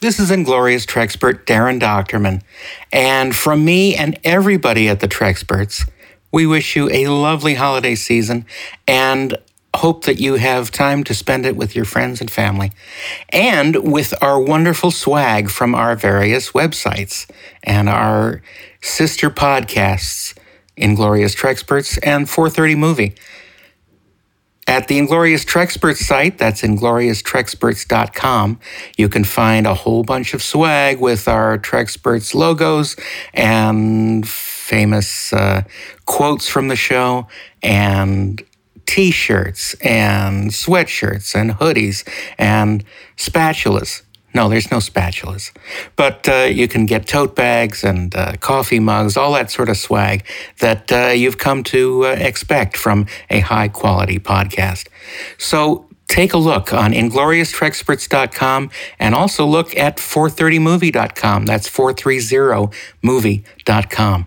[0.00, 2.40] This is Inglorious Trekspert Darren Dochterman.
[2.90, 5.86] And from me and everybody at the Treksperts,
[6.32, 8.46] we wish you a lovely holiday season
[8.88, 9.36] and
[9.76, 12.72] hope that you have time to spend it with your friends and family
[13.28, 17.30] and with our wonderful swag from our various websites
[17.62, 18.40] and our
[18.80, 20.34] sister podcasts,
[20.78, 23.14] Inglorious Treksperts and 430 Movie.
[24.70, 28.60] At the Inglorious Treksperts site, that's inglorioustreksperts.com,
[28.96, 32.94] you can find a whole bunch of swag with our Treksperts logos
[33.34, 35.62] and famous uh,
[36.06, 37.26] quotes from the show
[37.64, 38.44] and
[38.86, 42.06] t shirts and sweatshirts and hoodies
[42.38, 42.84] and
[43.16, 44.02] spatulas.
[44.32, 45.50] No, there's no spatulas.
[45.96, 49.76] But uh, you can get tote bags and uh, coffee mugs, all that sort of
[49.76, 50.24] swag
[50.60, 54.86] that uh, you've come to uh, expect from a high quality podcast.
[55.38, 61.46] So take a look on inglorioustreksperts.com and also look at 430movie.com.
[61.46, 64.26] That's 430movie.com.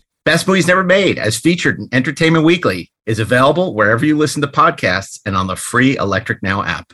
[0.23, 4.47] Best Movies Never Made, as featured in Entertainment Weekly, is available wherever you listen to
[4.47, 6.93] podcasts and on the free Electric Now app.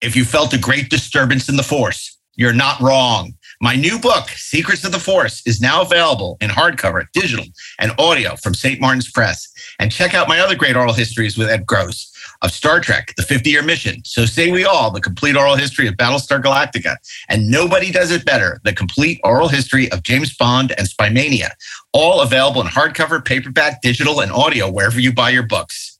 [0.00, 3.34] If you felt a great disturbance in the Force, you're not wrong.
[3.60, 7.46] My new book, Secrets of the Force, is now available in hardcover, digital,
[7.80, 8.80] and audio from St.
[8.80, 9.52] Martin's Press.
[9.80, 12.11] And check out my other great oral histories with Ed Gross
[12.42, 14.02] of Star Trek, The 50 Year Mission.
[14.04, 16.96] So say we all, the complete oral history of Battlestar Galactica.
[17.28, 21.50] And nobody does it better, the complete oral history of James Bond and Spymania.
[21.92, 25.91] All available in hardcover, paperback, digital, and audio wherever you buy your books.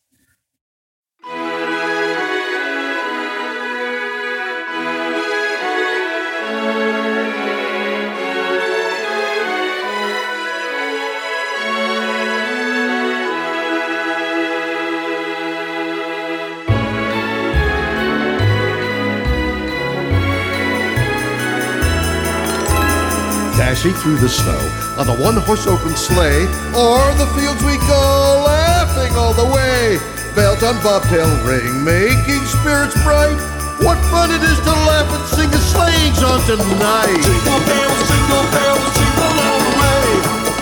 [23.82, 24.62] Dashing through the snow
[24.94, 29.98] on the one horse open sleigh, or the fields we go laughing all the way.
[30.38, 33.34] Belt on bobtail ring, making spirits bright.
[33.82, 37.10] What fun it is to laugh and sing a sleighing song tonight!
[37.26, 40.06] Jingle bells, jingle bells, jingle all the way.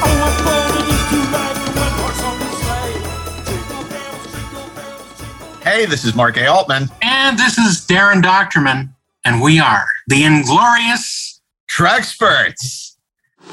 [0.00, 3.04] Oh, what fun it is to ride in one horse open sleigh.
[3.44, 6.46] Jingle bells, jingle bells, jingle Hey, this is Mark A.
[6.46, 6.88] Altman.
[7.02, 8.94] And this is Darren Dochterman,
[9.26, 12.79] and we are the Inglorious Treksperts.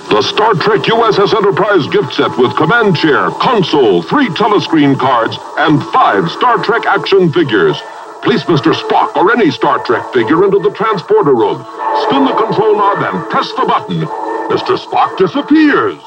[0.09, 5.83] The Star Trek USS Enterprise gift set with command chair, console, three telescreen cards, and
[5.91, 7.77] five Star Trek action figures.
[8.23, 8.73] Place Mr.
[8.73, 11.59] Spock or any Star Trek figure into the transporter room.
[12.07, 14.01] Spin the control knob and press the button.
[14.47, 14.77] Mr.
[14.79, 15.99] Spock disappears.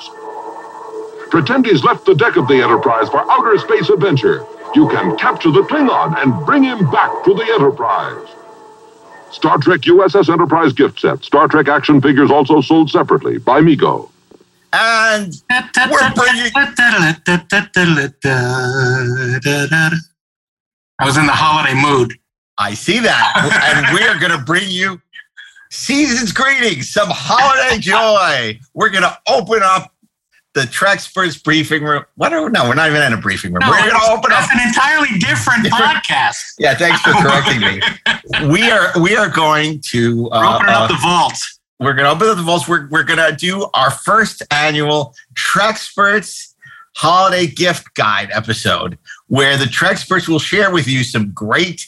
[1.31, 4.47] Pretend he's left the deck of the Enterprise for outer space adventure.
[4.75, 8.28] You can capture the Klingon and bring him back to the Enterprise.
[9.32, 11.22] Star Trek USS Enterprise gift set.
[11.24, 14.10] Star Trek action figures also sold separately by Mego.
[14.72, 15.32] And
[15.91, 16.52] we're bringing.
[21.00, 22.14] I was in the holiday mood.
[22.58, 23.32] I see that.
[23.74, 25.00] and we are going to bring you
[25.70, 28.58] season's greetings, some holiday joy.
[28.74, 29.92] We're going to open up
[30.53, 32.05] the Treksperts briefing room.
[32.16, 33.61] What are, no, we're not even in a briefing room.
[33.62, 34.49] No, we're going to that's- open up.
[34.53, 36.37] An entirely different podcast.
[36.59, 37.81] Yeah, thanks for correcting me.
[38.53, 41.34] We are we are going to We're uh, opening uh, up the vault.
[41.78, 42.69] we're going to open up the vaults.
[42.69, 46.55] We're we're going to do our first annual Treksperts
[46.97, 51.87] holiday gift guide episode, where the Treksperts will share with you some great,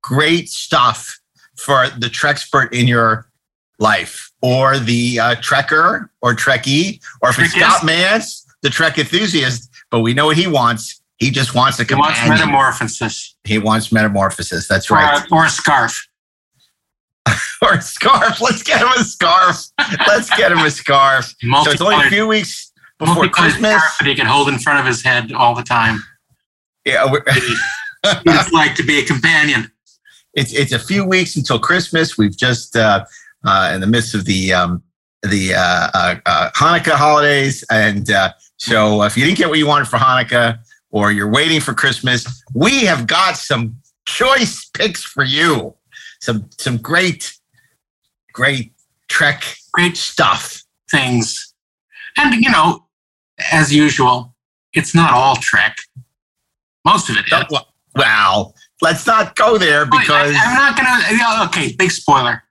[0.00, 1.20] great stuff
[1.56, 3.28] for the Trekspert in your
[3.78, 7.52] life, or the uh, Trekker or Trekkie, or if it's.
[7.54, 9.70] Scott Mantz, the Trek enthusiast.
[9.90, 11.00] But we know what he wants.
[11.18, 12.14] He just wants a companion.
[12.14, 14.68] He wants metamorphosis he wants metamorphosis.
[14.68, 15.24] That's right.
[15.30, 16.08] or a scarf.
[17.62, 18.40] or a scarf.
[18.40, 19.66] Let's get him a scarf.
[20.06, 21.34] Let's get him a scarf.
[21.40, 23.72] So it's only a few weeks before Christmas.
[23.72, 26.02] scarf that he can hold in front of his head all the time.
[26.84, 27.12] Yeah,
[28.04, 29.70] it's like to be a companion.
[30.34, 32.18] it's it's a few weeks until Christmas.
[32.18, 33.04] We've just uh,
[33.74, 34.82] in the midst of the um,
[35.22, 39.66] the uh, uh, uh, Hanukkah holidays, and uh, so if you didn't get what you
[39.66, 40.58] wanted for Hanukkah,
[40.90, 45.74] or you're waiting for Christmas, we have got some choice picks for you.
[46.20, 47.34] Some some great
[48.32, 48.72] great
[49.08, 50.62] Trek great stuff.
[50.92, 51.54] things.
[52.16, 52.86] And, you know,
[53.50, 54.34] as usual,
[54.74, 55.76] it's not all Trek.
[56.84, 57.60] Most of it is.
[57.94, 61.44] Well, let's not go there because I, am not going to.
[61.48, 62.42] Okay, big spoiler.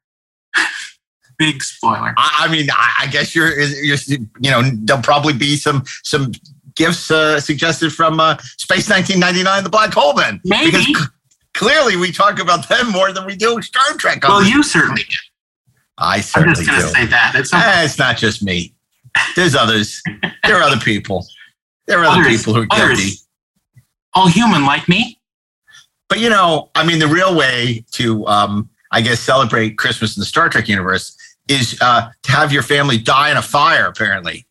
[1.42, 2.14] Big spoiler.
[2.18, 3.98] I, I mean, I, I guess you're, you're,
[4.40, 6.32] you know, there'll probably be some some
[6.76, 10.14] gifts uh, suggested from uh, Space 1999, the Black Hole.
[10.14, 10.72] Then Maybe.
[10.72, 10.96] because c-
[11.54, 14.24] clearly we talk about them more than we do Star Trek.
[14.24, 15.16] Well, you certainly do.
[15.98, 17.34] I I'm just going to say that.
[17.36, 18.74] It's Eh, it's not just me.
[19.36, 20.02] There's others.
[20.46, 21.26] There are other people.
[21.88, 22.98] There are other people who are Others.
[23.00, 23.16] guilty.
[24.16, 25.20] all human like me.
[26.10, 30.22] But you know, I mean, the real way to, um, I guess, celebrate Christmas in
[30.22, 31.16] the Star Trek universe
[31.52, 33.88] is uh, to have your family die in a fire.
[33.88, 34.46] Apparently,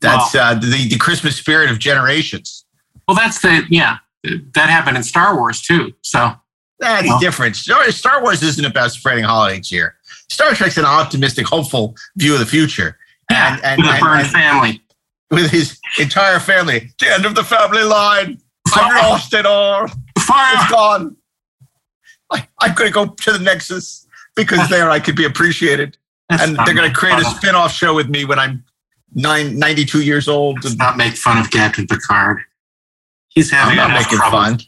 [0.00, 2.64] that's uh, the the Christmas spirit of generations.
[3.06, 5.92] Well, that's the, yeah, that happened in Star Wars too.
[6.02, 6.32] So,
[6.80, 7.54] That's Well- different.
[7.56, 9.94] Star, Wars isn't about spreading holiday cheer.
[10.28, 12.98] Star Trek's an optimistic, hopeful view of the future.
[13.30, 14.82] yeah, And- and- with and- and- family.
[15.30, 18.38] With his entire family, the end of the family line.
[18.74, 19.86] I've lost it all.
[20.18, 20.54] Fire!
[20.54, 21.16] It's gone.
[22.32, 24.06] I, I'm going to go to the Nexus
[24.36, 25.96] because there I could be appreciated.
[26.30, 28.64] Let's and they're going to create a fun spin off show with me when I'm
[29.14, 30.62] nine, 92 years old.
[30.64, 32.40] Let's not make fun of Captain Picard.
[33.28, 34.38] He's I'm having not making trouble.
[34.38, 34.58] fun.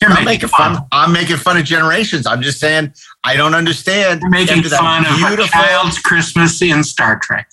[0.00, 0.78] You're I'm making fun.
[0.92, 2.26] I'm making fun of generations.
[2.26, 2.94] I'm just saying
[3.24, 4.20] I don't understand.
[4.22, 7.50] You're making After that fun of a beautiful- child's Christmas in Star Trek.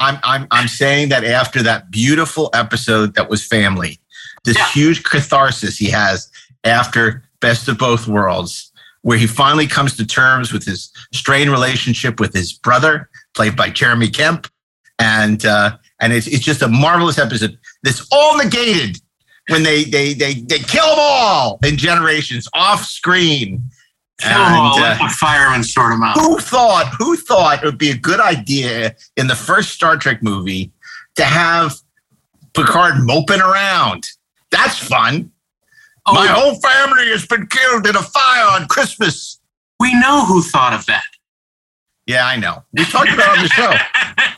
[0.00, 4.00] I'm I'm I'm saying that after that beautiful episode that was family,
[4.44, 4.68] this Yeah.
[4.70, 6.30] huge catharsis he has
[6.64, 8.72] after Best of Both Worlds,
[9.04, 13.68] where he finally comes to terms with his strained relationship with his brother, played by
[13.68, 14.48] Jeremy Kemp,
[14.98, 17.58] and uh, and it's it's just a marvelous episode.
[17.82, 18.98] That's all negated
[19.50, 23.62] when they they they they kill them all in generations off screen.
[24.20, 26.16] Kill them all, And, uh, let firemen sort them out.
[26.16, 30.22] who thought who thought it would be a good idea in the first Star Trek
[30.22, 30.72] movie
[31.16, 31.74] to have
[32.54, 34.06] Picard moping around?
[34.50, 35.30] That's fun.
[36.06, 39.40] Oh, My whole family has been killed in a fire on Christmas.
[39.80, 41.04] we know who thought of that.
[42.06, 42.62] Yeah, I know.
[42.74, 43.72] We talked about it on the show.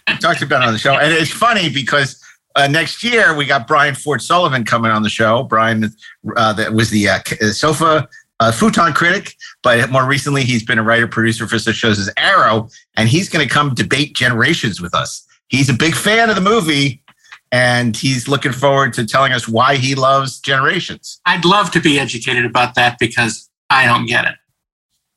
[0.08, 2.22] We talked about it on the show, and it's funny because
[2.54, 5.42] uh, next year we got Brian Ford Sullivan coming on the show.
[5.42, 5.92] Brian
[6.36, 8.08] uh, that was the uh, uh, sofa
[8.38, 9.34] uh, futon critic,
[9.64, 13.28] but more recently he's been a writer producer for such shows as Arrow, and he's
[13.28, 15.26] going to come debate Generations with us.
[15.48, 17.02] He's a big fan of the movie,
[17.52, 21.20] and he's looking forward to telling us why he loves Generations.
[21.26, 24.34] I'd love to be educated about that because I don't get it.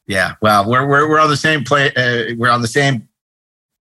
[0.08, 1.92] Yeah, well, we're we're, we're on the same play.
[1.94, 3.08] Uh, we're on the same.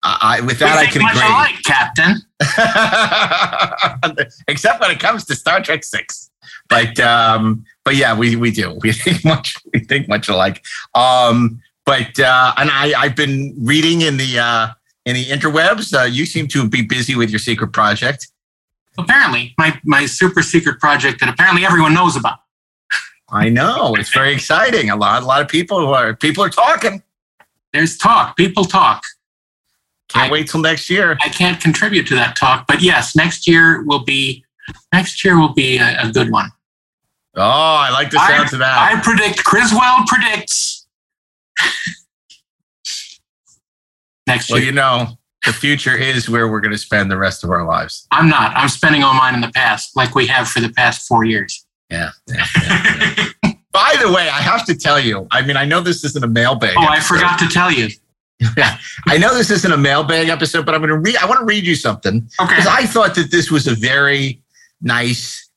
[0.02, 1.26] I I- with that, I can much agree.
[1.26, 2.16] alike, Captain.
[4.48, 6.30] except when it comes to Star Trek Six.
[6.68, 8.78] But um, but yeah, we we do.
[8.82, 9.54] We think much.
[9.72, 10.62] We think much alike.
[10.94, 14.68] Um, but uh, and I I've been reading in the uh,
[15.06, 15.98] in the interwebs.
[15.98, 18.28] Uh, you seem to be busy with your secret project.
[18.98, 22.38] Apparently, my my super secret project that apparently everyone knows about.
[23.30, 24.90] I know it's very exciting.
[24.90, 27.02] A lot a lot of people who are people are talking.
[27.72, 28.36] There's talk.
[28.36, 29.02] People talk.
[30.08, 31.16] Can't I- wait till next year.
[31.22, 34.44] I can't contribute to that talk, but yes, next year will be
[34.92, 36.50] next year will be a, a good one.
[37.36, 38.78] Oh, I like the sounds of that.
[38.78, 40.86] I predict Criswell predicts
[44.26, 44.66] next Well, year.
[44.66, 48.06] you know, the future is where we're going to spend the rest of our lives.
[48.10, 48.56] I'm not.
[48.56, 51.64] I'm spending all mine in the past, like we have for the past four years.
[51.90, 52.10] Yeah.
[52.26, 53.52] yeah, yeah, yeah.
[53.72, 56.28] By the way, I have to tell you, I mean, I know this isn't a
[56.28, 56.74] mailbag.
[56.76, 57.88] Oh, I forgot to tell you.
[58.56, 61.40] Yeah, I know this isn't a mailbag episode, but I'm going to read, I want
[61.40, 62.54] to read you something Okay.
[62.54, 64.40] because I thought that this was a very
[64.80, 65.50] nice,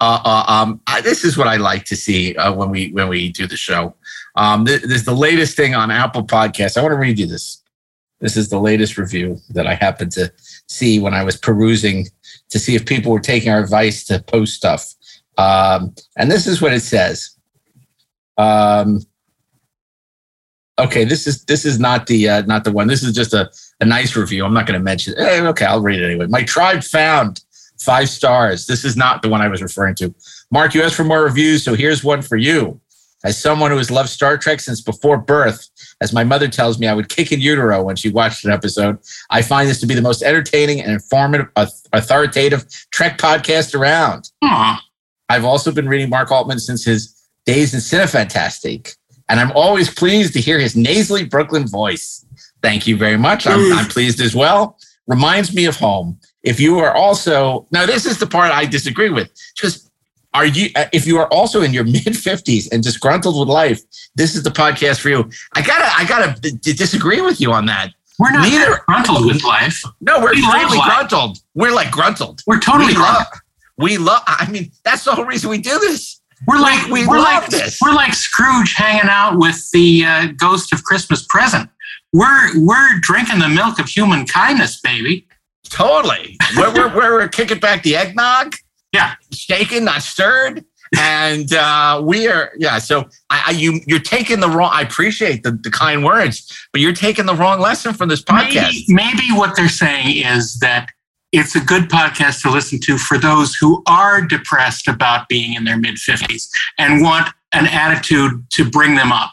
[0.00, 3.08] uh, uh, um, I, this is what I like to see uh, when we, when
[3.08, 3.96] we do the show.
[4.36, 6.76] Um, this, this is the latest thing on Apple Podcasts.
[6.76, 7.59] I want to read you this.
[8.20, 10.32] This is the latest review that I happened to
[10.66, 12.06] see when I was perusing
[12.50, 14.94] to see if people were taking our advice to post stuff.
[15.38, 17.36] Um, and this is what it says.
[18.36, 19.00] Um,
[20.78, 22.88] okay, this is this is not the uh, not the one.
[22.88, 23.50] This is just a,
[23.80, 24.44] a nice review.
[24.44, 25.14] I'm not going to mention.
[25.16, 26.26] Eh, okay, I'll read it anyway.
[26.26, 27.42] My tribe found
[27.78, 28.66] five stars.
[28.66, 30.14] This is not the one I was referring to.
[30.50, 32.80] Mark, you asked for more reviews, so here's one for you.
[33.22, 35.68] As someone who has loved Star Trek since before birth,
[36.00, 38.98] as my mother tells me, I would kick in utero when she watched an episode.
[39.28, 41.48] I find this to be the most entertaining and informative,
[41.92, 44.30] authoritative Trek podcast around.
[44.42, 44.82] Aw,
[45.28, 48.96] I've also been reading Mark Altman since his days in Cinefantastique,
[49.28, 52.24] and I'm always pleased to hear his nasally Brooklyn voice.
[52.62, 53.46] Thank you very much.
[53.46, 54.78] I'm, I'm pleased as well.
[55.06, 56.18] Reminds me of home.
[56.42, 59.28] If you are also now, this is the part I disagree with.
[59.56, 59.89] Just
[60.34, 60.70] are you?
[60.76, 63.80] uh, If you are also in your mid 50s and disgruntled with life,
[64.14, 65.30] this is the podcast for you.
[65.54, 67.92] I gotta, I gotta d- disagree with you on that.
[68.18, 69.82] We're not Neither- gruntled with life.
[70.00, 70.84] No, we're We love life.
[70.84, 71.38] gruntled.
[71.54, 72.42] We're like gruntled.
[72.46, 73.14] We're totally we love.
[73.16, 73.40] gruntled.
[73.78, 74.22] We love.
[74.26, 76.20] I mean, that's the whole reason we do this.
[76.46, 77.78] We're like we we are love like this.
[77.82, 81.68] we're like Scrooge hanging out with the uh, ghost of Christmas present.
[82.12, 85.26] We're we're drinking the milk of human kindness, baby.
[85.70, 86.36] Totally.
[86.56, 88.54] we're, we're, we're kicking back the eggnog.
[88.92, 89.14] Yeah.
[89.32, 90.64] Shaken, not stirred.
[90.98, 92.78] And uh, we are, yeah.
[92.78, 94.70] So I, I, you, you're taking the wrong.
[94.72, 98.54] I appreciate the, the kind words, but you're taking the wrong lesson from this podcast.
[98.54, 100.88] Maybe, maybe what they're saying is that
[101.30, 105.62] it's a good podcast to listen to for those who are depressed about being in
[105.62, 109.30] their mid 50s and want an attitude to bring them up.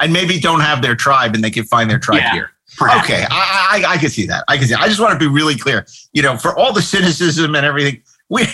[0.00, 2.32] And maybe don't have their tribe, and they can find their tribe Yeah.
[2.32, 2.50] here.
[2.76, 3.04] Perhaps.
[3.08, 4.44] Okay, I, I I can see that.
[4.46, 4.74] I can see.
[4.74, 5.86] I just want to be really clear.
[6.12, 8.46] You know, for all the cynicism and everything, we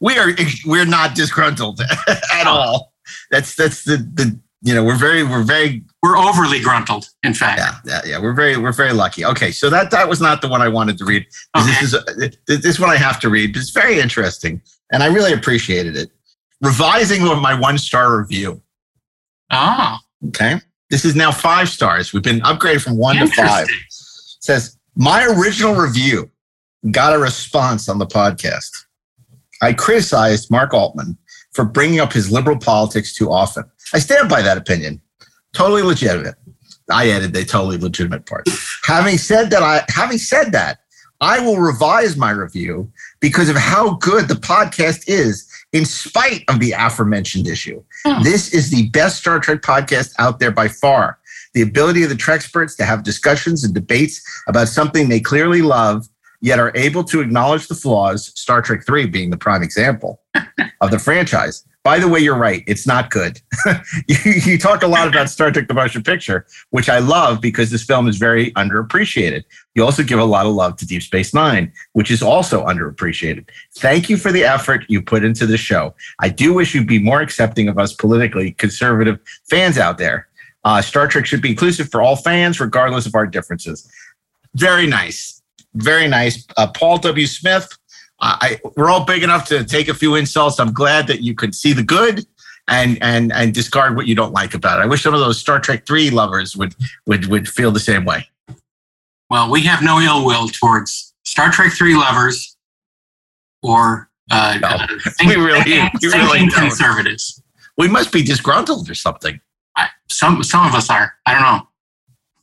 [0.00, 0.30] we are
[0.66, 1.80] we're not disgruntled
[2.34, 2.92] at all.
[3.30, 7.58] That's that's the the you know we're very we're very We're overly gruntled, in fact.
[7.60, 9.24] yeah yeah yeah we're very we're very lucky.
[9.24, 11.26] Okay, so that that was not the one I wanted to read.
[11.54, 13.56] This is this one I have to read.
[13.56, 14.60] It's very interesting,
[14.92, 16.10] and I really appreciated it.
[16.62, 18.60] Revising my one star review.
[19.50, 20.60] ah Okay.
[20.90, 22.12] This is now five stars.
[22.12, 23.62] We've been upgraded from one to five.
[23.68, 23.78] interesting.
[24.40, 26.30] says my original review
[26.90, 28.70] got a response on the podcast.
[29.60, 31.16] I criticized Mark Altman
[31.52, 33.64] for bringing up his liberal politics too often.
[33.92, 35.00] I stand by that opinion.
[35.52, 36.36] Totally legitimate.
[36.90, 38.48] I added the totally legitimate part.
[38.84, 40.80] having said that, I having said that,
[41.20, 42.90] I will revise my review
[43.20, 47.82] because of how good the podcast is, in spite of the aforementioned issue.
[48.04, 48.22] Hmm.
[48.22, 51.20] This is the best Star Trek podcast out there by far
[51.54, 56.08] the ability of the Treksperts to have discussions and debates about something they clearly love,
[56.40, 60.20] yet are able to acknowledge the flaws, Star Trek 3 being the prime example
[60.80, 61.64] of the franchise.
[61.82, 62.62] By the way, you're right.
[62.66, 63.40] It's not good.
[64.06, 67.70] you, you talk a lot about Star Trek The Motion Picture, which I love because
[67.70, 69.44] this film is very underappreciated.
[69.74, 73.48] You also give a lot of love to Deep Space Nine, which is also underappreciated.
[73.76, 75.94] Thank you for the effort you put into the show.
[76.18, 79.18] I do wish you'd be more accepting of us politically conservative
[79.48, 80.28] fans out there.
[80.64, 83.90] Uh, Star Trek should be inclusive for all fans, regardless of our differences.
[84.54, 85.39] Very nice.
[85.74, 86.46] Very nice.
[86.56, 87.26] Uh, Paul W.
[87.26, 87.68] Smith,
[88.20, 90.58] I, we're all big enough to take a few insults.
[90.60, 92.26] I'm glad that you could see the good
[92.68, 94.82] and and and discard what you don't like about it.
[94.82, 96.74] I wish some of those Star Trek 3 lovers would
[97.06, 98.28] would would feel the same way.
[99.30, 102.56] Well, we have no ill will towards Star Trek 3 lovers
[103.62, 104.86] or uh, No, uh,
[105.26, 105.64] we really-
[106.02, 107.42] we really conservatives.
[107.78, 109.40] We must be disgruntled or something.
[109.76, 111.14] I, some some of us are.
[111.26, 111.68] I don't know.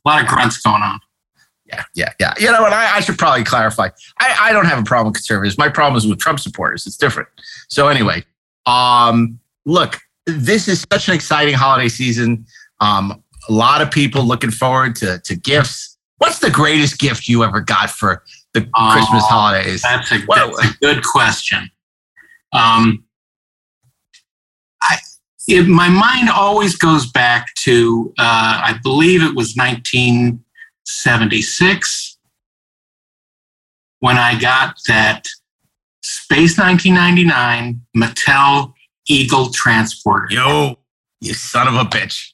[0.04, 0.98] A lot of grunts going on.
[1.68, 2.34] Yeah, yeah, yeah.
[2.38, 2.72] You know what?
[2.72, 3.88] I, I should probably clarify.
[4.20, 5.58] I, I don't have a problem with conservatives.
[5.58, 6.86] My problem is with Trump supporters.
[6.86, 7.28] It's different.
[7.68, 8.24] So anyway,
[8.66, 12.46] um, look, this is such an exciting holiday season.
[12.80, 15.96] Um, a lot of people looking forward to to gifts.
[16.18, 18.22] What's the greatest gift you ever got for
[18.54, 19.82] the Oh, Christmas holidays?
[19.82, 21.70] That's a, Well- that's a good question.
[22.52, 23.04] Um,
[24.82, 24.96] I,
[25.46, 29.56] it, my mind always goes back to, uh, I believe it was
[30.88, 32.18] 1976
[34.00, 35.26] when I got that
[36.02, 38.72] Space 1999 Mattel
[39.06, 40.28] Eagle transporter.
[40.30, 40.78] Yo,
[41.20, 42.32] you son of a bitch.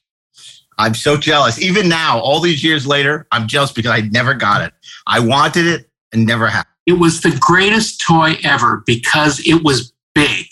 [0.77, 1.61] I'm so jealous.
[1.61, 4.73] Even now, all these years later, I'm jealous because I never got it.
[5.07, 6.65] I wanted it and never had.
[6.85, 10.45] It was the greatest toy ever because it was big.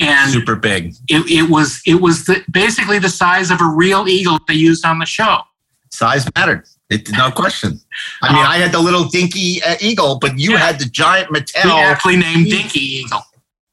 [0.00, 0.94] And Super big.
[1.08, 4.84] it, it was it was the, basically the size of a real eagle they used
[4.84, 5.38] on the show.
[5.90, 6.64] Size mattered.
[6.92, 7.80] It, no question.
[8.22, 10.58] I mean, I had the little dinky uh, eagle, but you Yeah.
[10.58, 11.64] had the giant Mattel.
[11.90, 13.22] aptly named Dinky Eagle.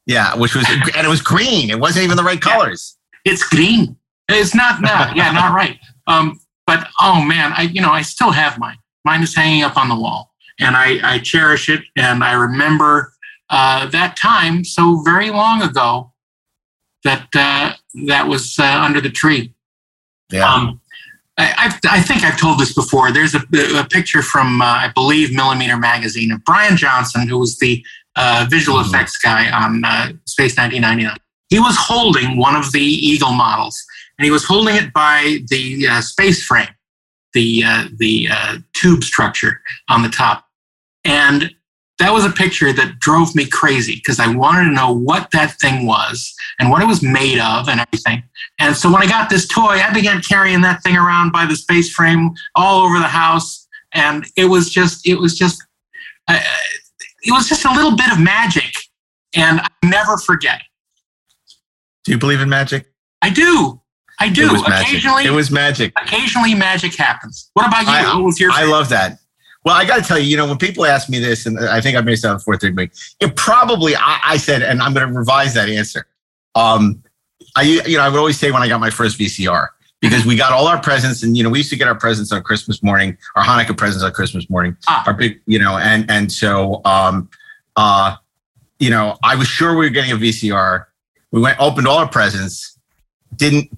[0.05, 1.69] Yeah, which was and it was green.
[1.69, 2.97] It wasn't even the right colors.
[3.25, 3.95] It's green.
[4.29, 5.77] It's not not yeah not right.
[6.07, 8.77] Um, but oh man, I you know I still have mine.
[9.05, 11.81] Mine is hanging up on the wall, and I I cherish it.
[11.95, 13.13] And I remember
[13.49, 16.11] uh, that time so very long ago
[17.03, 17.73] that uh,
[18.07, 19.53] that was uh, under the tree.
[20.31, 20.51] Yeah.
[20.51, 20.81] Um,
[21.39, 23.11] I, I've, think I've told this before.
[23.11, 23.41] There's a,
[23.77, 27.83] a picture from, uh, I believe, Millimeter Magazine of Brian Johnson, who was the
[28.15, 28.87] uh, visual Mhm.
[28.87, 31.15] effects guy on uh, Space 1999.
[31.49, 33.81] He was holding one of the Eagle models,
[34.17, 36.67] and he was holding it by the uh, space frame,
[37.33, 40.45] the uh, the uh, tube structure on the top,
[41.05, 41.55] and
[41.99, 45.59] that was a picture that drove me crazy because I wanted to know what that
[45.59, 48.23] thing was and what it was made of and everything.
[48.57, 51.55] And so when I got this toy, I began carrying that thing around by the
[51.55, 55.61] space frame all over the house, and it was just, it was just,
[56.27, 56.39] uh,
[57.23, 58.71] it was just a little bit of magic,
[59.35, 60.61] and I never forget.
[62.05, 62.85] Do you believe in magic?
[63.21, 63.81] I do.
[64.21, 64.47] I do.
[64.47, 64.87] It was magic.
[64.89, 65.93] Occasionally, It was magic.
[66.01, 67.49] occasionally magic happens.
[67.53, 67.89] What about you?
[67.91, 69.19] I- what was your I love that.
[69.65, 71.81] Well, I got to tell you, you know, when people ask me this, and I
[71.81, 72.89] think I may sound four three, but
[73.19, 76.07] it probably I, I said, and I'm going to revise that answer.
[76.55, 77.03] Um,
[77.55, 79.67] I you know I would always say when I got my first VCR
[80.01, 82.31] because we got all our presents, and you know we used to get our presents
[82.31, 85.03] on Christmas morning, our Hanukkah presents on Christmas morning, Ah.
[85.07, 87.29] our big, you know, and and so um,
[87.75, 88.15] uh,
[88.79, 90.85] you know, I was sure we were getting a VCR.
[91.31, 92.77] We went opened all our presents,
[93.35, 93.77] didn't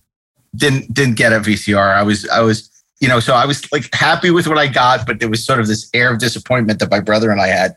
[0.55, 1.95] didn't didn't get a VCR.
[1.95, 2.69] I was I was
[3.01, 5.59] you know so I was like happy with what I got, but there was sort
[5.59, 7.75] of this air of disappointment that my brother and I had.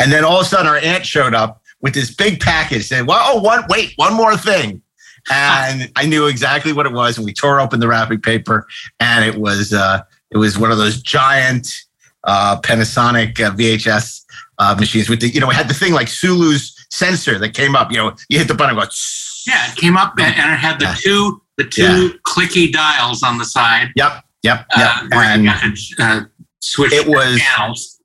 [0.00, 2.86] And then all of a sudden, our aunt showed up with this big package.
[2.86, 4.80] Said, "Well, oh, one wait, one more thing."
[5.30, 8.66] And I knew exactly what it was, and we tore open the wrapping paper,
[8.98, 11.68] and it was uh, it was one of those giant
[12.24, 14.24] uh, Panasonic uh, VHS
[14.58, 17.74] uh, machines with the you know it had the thing like Sulu's sensor that came
[17.74, 17.90] up.
[17.90, 18.90] You know, you hit the button, and go.
[19.46, 20.94] Yeah, it came up and and it had the Yeah.
[20.98, 23.90] two the two clicky dials on the side.
[23.96, 24.90] Yep, yep, yep.
[25.12, 26.20] Uh, and you got to uh,
[26.60, 28.00] switch It was- channels.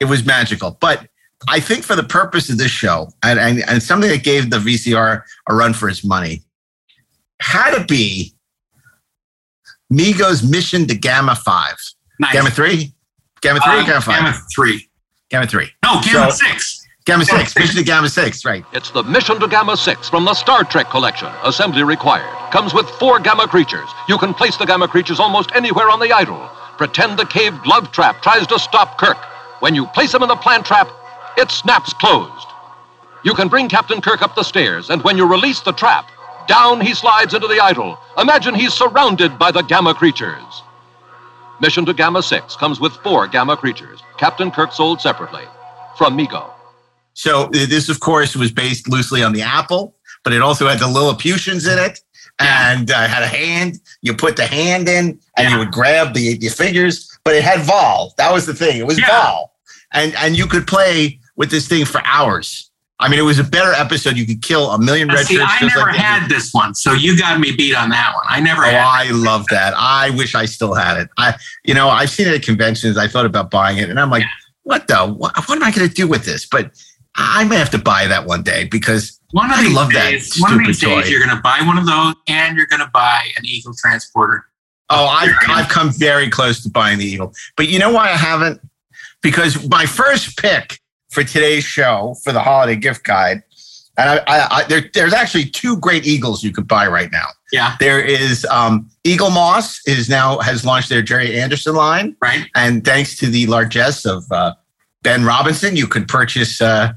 [0.00, 0.76] it was magical.
[0.80, 1.08] But
[1.48, 4.58] I think for the purpose of this show, and, and, and something that gave the
[4.58, 6.42] VCR a run for its money,
[7.40, 8.34] had to be
[9.90, 11.74] Mego's mission to Gamma 5.
[12.20, 12.32] Nice.
[12.32, 12.94] Gamma 3?
[13.40, 14.14] Gamma 3 or Uh, Gamma 5?
[14.16, 14.88] Gamma three.
[15.30, 15.70] Gamma 3.
[15.84, 16.81] No, Gamma So- six.
[17.04, 17.56] Gamma Gamma 6.
[17.56, 18.64] Mission to Gamma 6, right.
[18.72, 21.28] It's the Mission to Gamma 6 from the Star Trek collection.
[21.44, 22.28] Assembly required.
[22.52, 23.88] Comes with four Gamma creatures.
[24.08, 26.38] You can place the Gamma creatures almost anywhere on the idol.
[26.78, 29.16] Pretend the cave glove trap tries to stop Kirk.
[29.60, 30.88] When you place him in the plant trap,
[31.36, 32.46] it snaps closed.
[33.24, 36.08] You can bring Captain Kirk up the stairs, and when you release the trap,
[36.48, 37.98] down he slides into the idol.
[38.18, 40.62] Imagine he's surrounded by the Gamma creatures.
[41.60, 44.00] Mission to Gamma 6 comes with four Gamma creatures.
[44.18, 45.44] Captain Kirk sold separately.
[45.96, 46.50] From Mego.
[47.14, 50.88] So this, of course, was based loosely on the apple, but it also had the
[50.88, 52.00] Lilliputians in it
[52.38, 53.80] and uh, had a hand.
[54.00, 57.60] You put the hand in and you would grab the, the figures, but it had
[57.60, 58.14] Vaal.
[58.16, 58.78] That was the thing.
[58.78, 59.08] It was Yeah.
[59.08, 59.48] Vaal.
[59.92, 62.70] And, and you could play with this thing for hours.
[63.02, 64.16] I mean, it was a better episode.
[64.16, 65.50] You could kill a million red see, shirts.
[65.50, 68.24] I never like had this one, so you got me beat on that one.
[68.28, 68.70] I never Oh.
[68.70, 69.74] I love that.
[69.76, 71.08] I wish I still had it.
[71.18, 71.34] I,
[71.64, 72.96] you know, I've seen it at conventions.
[72.96, 74.22] I thought about buying it, and I'm like,
[74.62, 74.98] what the?
[74.98, 76.46] What, what am I going to do with this?
[76.46, 76.70] But
[77.14, 80.10] I may have to buy that one day because One of I these love that
[80.10, 81.10] days, one of these days, toy.
[81.10, 84.44] you're going to buy one of those, and you're going to buy an Eagle transporter.
[84.90, 87.32] Oh, I've, I've come very close to buying the Eagle.
[87.56, 88.60] But you know why I haven't?
[89.22, 93.42] Because my first pick for today's show for the holiday gift guide,
[93.98, 97.26] and I, I, I there, there's actually two great Eagles you could buy right now.
[97.52, 102.46] Yeah, There is um, Eaglemoss is now has launched their Gerry Anderson line, right.
[102.54, 104.54] and thanks to the largesse of uh,
[105.02, 106.92] Ben Robinson, you could purchase uh,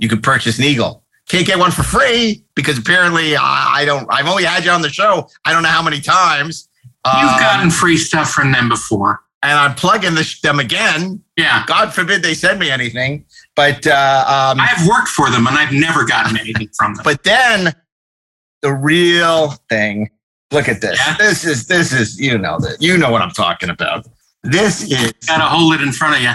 [0.00, 1.04] you could purchase an Eagle.
[1.28, 4.06] Can't get one for free because apparently I, I don't.
[4.10, 5.28] I've only had you on the show.
[5.44, 6.68] I don't know how many times.
[7.06, 9.20] You've Um, gotten free stuff from them before.
[9.42, 11.22] and I'm plugging this, them again.
[11.36, 13.24] Yeah, God forbid they send me anything.
[13.56, 17.02] But uh, um, I've worked for them, and I've never gotten anything from them.
[17.04, 17.74] but then
[18.62, 20.10] the real thing.
[20.52, 20.98] Look at this.
[20.98, 21.16] Yeah.
[21.16, 24.04] This is this is you know that you know what I'm talking about.
[24.42, 26.32] This is Got to hold it in front of you.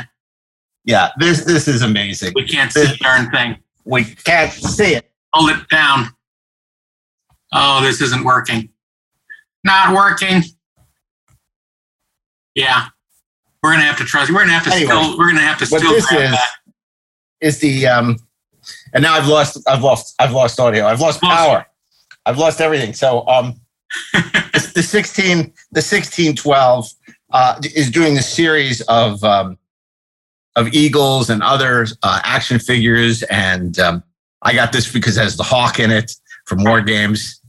[0.85, 1.09] Yeah.
[1.17, 2.31] This this is amazing.
[2.35, 3.57] We can't see the darn thing.
[3.83, 5.11] We can't see it.
[5.33, 6.07] Hold it down.
[7.53, 8.69] Oh, this isn't working.
[9.63, 10.43] Not working.
[12.55, 12.85] Yeah,
[13.61, 14.31] we're gonna have to trust.
[14.31, 15.17] We're gonna have to Anyway, still.
[15.17, 16.49] We're gonna have to still this grab is- that.
[17.41, 18.17] Is the um,
[18.93, 20.85] and now I've lost I've lost I've lost audio.
[20.85, 21.65] I've lost Lost- power.
[22.25, 22.93] I've lost everything.
[22.93, 23.59] So um,
[24.13, 26.89] the, sixteen the sixteen twelve
[27.31, 29.57] uh is doing the series of um
[30.55, 34.03] of eagles and other uh, action figures, and um,
[34.41, 36.13] I got this because it has the hawk in it
[36.45, 37.41] from War Games.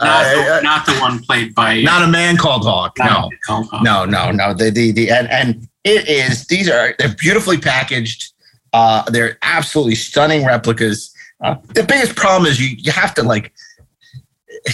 [0.00, 1.80] Not, Uh, the, uh, not the one played by.
[1.82, 2.96] not a man called Hawk.
[2.98, 3.82] No, called Hawk.
[3.82, 4.52] no, no, no.
[4.54, 6.46] The the the and and it is.
[6.46, 8.32] These are they're beautifully packaged.
[8.72, 11.12] Uh, they're absolutely stunning replicas.
[11.42, 13.52] Uh, the biggest problem is you you have to like.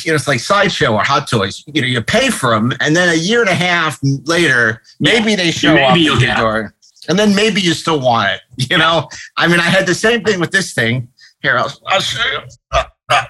[0.05, 1.63] You know, it's like sideshow or hot toys.
[1.67, 5.35] You know, you pay for them, and then a year and a half later, maybe
[5.37, 6.75] they show Maybe up you'll at your get door,
[7.09, 8.41] and then maybe you still want it.
[8.71, 11.09] You know, I mean, I had the same thing with this thing.
[11.43, 12.39] Here, I'll, I'll show you.
[12.71, 13.25] Uh, uh,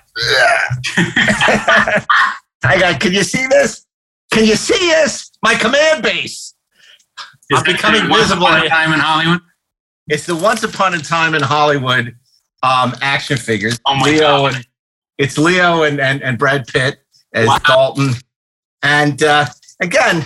[0.96, 2.04] yeah.
[2.64, 3.00] I got.
[3.00, 3.86] Can you see this?
[4.30, 5.30] Can you see this?
[5.42, 6.54] My command base.
[7.50, 8.46] Is I'm becoming the Once visible.
[8.46, 9.40] Upon a time in Hollywood.
[10.08, 12.14] It's the Once Upon a Time in Hollywood
[12.62, 13.78] um, action figures.
[13.86, 14.54] Oh my Leo God.
[14.56, 14.66] and
[15.18, 16.98] it's Leo and, and, and Brad Pitt
[17.32, 17.58] as Wow.
[17.66, 18.10] Dalton.
[18.82, 19.46] And uh,
[19.80, 20.24] again,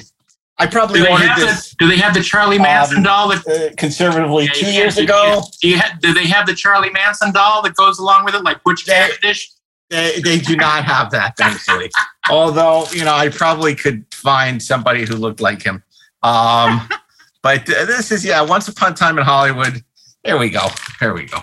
[0.59, 3.29] I probably Do wanted have this the, do they have the Charlie Manson Um, doll
[3.29, 5.43] that uh, conservatively two years ago.
[5.61, 8.43] Do you ha- do they have the Charlie Manson doll that goes along with it,
[8.43, 9.51] like Butch They- Cavendish?
[9.89, 11.91] They, they do not have that, thankfully.
[12.31, 15.83] Although, you know, I probably could find somebody who looked like him.
[16.25, 16.89] Um,
[17.43, 19.85] but this is, yeah, Once Upon a Time in Hollywood.
[20.25, 20.67] There we go.
[20.99, 21.39] There we go.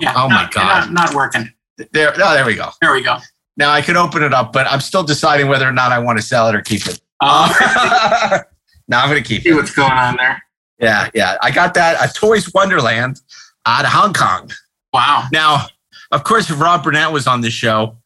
[0.00, 0.14] Yeah.
[0.16, 0.90] oh my God.
[0.90, 1.52] Not, not working.
[1.92, 2.70] There, oh, there we go.
[2.82, 3.18] There we go.
[3.56, 6.18] Now I could open it up, but I'm still deciding whether or not I want
[6.18, 7.00] to sell it or keep it.
[7.20, 8.38] Uh,
[8.88, 9.54] now I'm going to keep see it.
[9.54, 10.42] what's going on there.
[10.78, 11.36] Yeah, yeah.
[11.42, 13.20] I got that a Toys Wonderland
[13.66, 14.50] out of Hong Kong.
[14.92, 15.26] Wow.
[15.32, 15.66] Now,
[16.12, 17.96] of course, if Rob Burnett was on the show,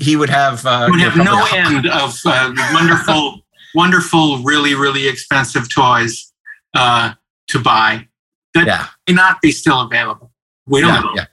[0.00, 0.64] he would have.
[0.66, 3.40] Uh, would have no probably- end of uh, wonderful,
[3.74, 6.32] wonderful, really, really expensive toys
[6.74, 7.12] uh,
[7.48, 8.06] to buy
[8.54, 10.32] that Yeah, may not be still available.
[10.66, 11.12] We don't yeah, know.
[11.14, 11.26] yeah.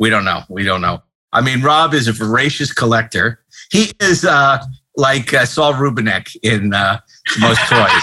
[0.00, 0.42] We don't know.
[0.48, 1.02] We don't know.
[1.32, 3.40] I mean, Rob is a voracious collector.
[3.70, 4.62] He is uh,
[4.96, 7.00] like uh, Saul Rubinek in uh,
[7.40, 8.02] most toys.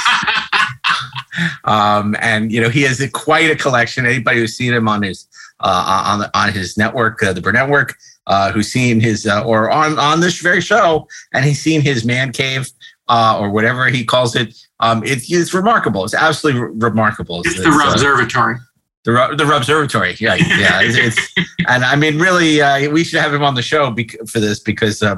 [1.64, 4.06] um, and you know he has a, quite a collection.
[4.06, 5.28] Anybody who's seen him on his
[5.60, 7.96] uh, on the, on his network, uh, the Burnett Network,
[8.28, 12.06] uh, who's seen his uh, or on on this very show, and he's seen his
[12.06, 12.70] man cave
[13.10, 14.56] uh, or whatever he calls it.
[14.80, 16.06] Um, it's, it's remarkable.
[16.06, 17.42] It's absolutely re- remarkable.
[17.44, 18.56] It's the uh, observatory.
[19.04, 20.16] the the Observatory.
[20.20, 20.82] Yeah, yeah.
[20.82, 24.16] It's, it's, and I mean, really, uh, we should have him on the show bec-
[24.28, 25.18] for this because, uh,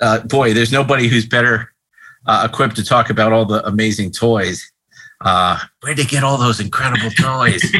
[0.00, 1.72] uh, boy, there's nobody who's better
[2.26, 4.70] uh, equipped to talk about all the amazing toys.
[5.22, 7.62] Uh, where'd they get all those incredible toys?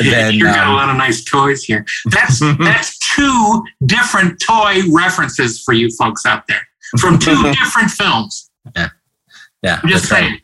[0.00, 1.84] Then, You've got a um, lot of nice toys here.
[2.06, 6.66] That's that's two different toy references for you folks out there
[6.98, 8.50] from two different films.
[8.74, 8.88] Yeah,
[9.62, 9.80] yeah.
[9.82, 10.28] I'm just that's right.
[10.28, 10.40] saying.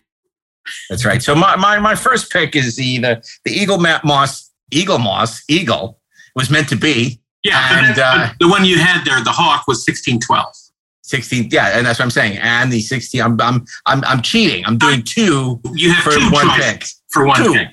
[0.91, 1.23] That's right.
[1.23, 5.99] So my, my my first pick is the the, the Eagle Mat Moss Eaglemoss Eagle
[6.35, 9.79] was meant to be Yeah, And, uh, the one you had there, the Hawk, was
[9.79, 10.68] 1612.
[11.09, 11.49] 16.
[11.51, 12.39] Yeah, and that's what I'm saying.
[12.39, 13.21] And the 60.
[13.23, 14.65] I'm I'm I'm I'm cheating.
[14.67, 16.85] I'm doing two You have for two one pick.
[17.11, 17.53] for one Two.
[17.55, 17.69] pick.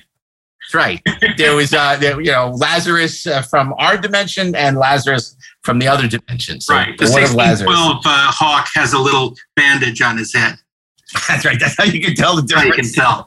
[0.62, 1.00] That's right.
[1.36, 5.86] There was, uh, there, you know, Lazarus uh, from our dimension and Lazarus from the
[5.86, 6.60] other dimension.
[6.60, 6.96] So right.
[6.98, 7.68] The one of Lazarus.
[7.68, 10.56] 1612 uh, Hawk has a little bandage on his head.
[11.28, 11.60] That's right.
[11.60, 12.96] That's how you can tell the So you can difference.
[12.96, 13.24] tell.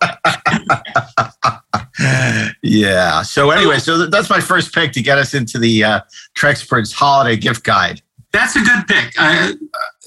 [2.64, 3.22] yeah.
[3.22, 6.02] So anyway, so that's my first pick to get us into the uh,
[6.38, 8.02] Treksperts holiday gift guide.
[8.32, 9.14] That's a good pick.
[9.18, 9.54] Uh,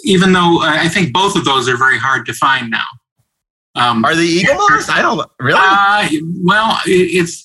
[0.04, 2.84] even though uh, I think both of those are very hard to find now.
[3.74, 4.88] Um, Are the Eagle Moss?
[4.90, 5.58] I don't really.
[5.58, 6.08] Uh,
[6.44, 7.44] well, it's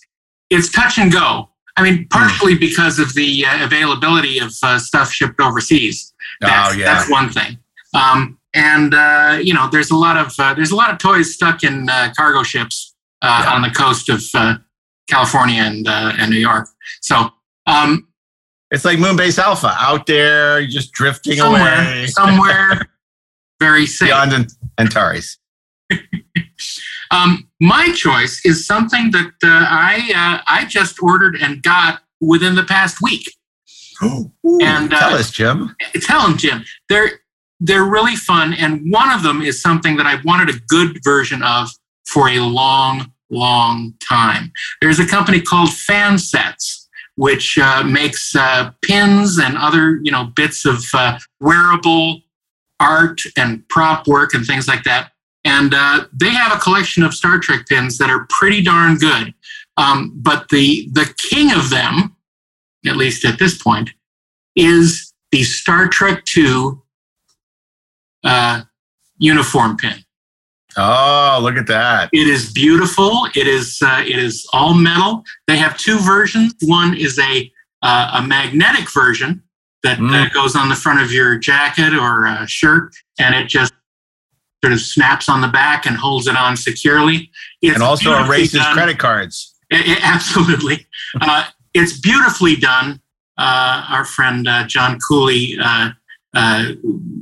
[0.50, 1.50] it's touch and go.
[1.78, 2.20] I mean, Hmm.
[2.20, 6.14] partially because of the uh, availability of uh, stuff shipped overseas.
[6.42, 6.86] That's, oh yeah.
[6.86, 7.58] that's one thing.
[7.94, 11.34] Um, and uh, you know, there's a lot of uh, there's a lot of toys
[11.34, 13.54] stuck in uh, cargo ships uh, Yeah.
[13.54, 14.58] on the coast of uh,
[15.10, 16.68] California and uh, and New York.
[17.02, 17.30] So
[17.68, 18.08] um,
[18.72, 22.82] It's like Moonbase Alpha out there, just drifting somewhere, away somewhere,
[23.60, 24.10] very safe.
[24.10, 25.38] beyond Ant- Antares.
[27.12, 32.56] Um, my choice is something that uh, I uh, I just ordered and got within
[32.56, 33.32] the past week.
[34.62, 35.76] And, uh, tell us, Jim.
[36.02, 36.64] Tell them, Jim.
[36.90, 37.20] They're
[37.60, 41.42] they're really fun, and one of them is something that I wanted a good version
[41.44, 41.70] of
[42.06, 44.52] for a long, long time.
[44.82, 46.87] There's a company called Fansets,
[47.18, 52.22] which uh, makes uh, pins and other you know bits of uh, wearable
[52.80, 55.12] art and prop work and things like that.
[55.44, 59.34] And uh, they have a collection of Star Trek pins that are pretty darn good.
[59.78, 62.16] Um, but the the king of them,
[62.86, 63.92] at least at this point,
[64.56, 66.72] is the Star Trek II
[68.24, 68.62] uh,
[69.18, 70.04] uniform pin.
[70.78, 72.10] Oh, look at that.
[72.14, 73.28] It is beautiful.
[73.36, 75.24] It is uh, it is all metal.
[75.48, 76.54] They have two versions.
[76.64, 79.44] One is a uh, a magnetic version
[79.84, 80.34] that uh, Mm.
[80.34, 83.74] goes on the front of your jacket or uh, shirt, and it just
[84.64, 87.30] sort of snaps on the back and holds it on securely.
[87.62, 88.74] It's and also erases done.
[88.74, 89.56] credit cards.
[89.72, 90.86] I- I- absolutely.
[91.22, 93.00] Uh, it's beautifully done.
[93.38, 95.92] Uh, our friend uh, John Cooley uh,
[96.36, 96.66] uh,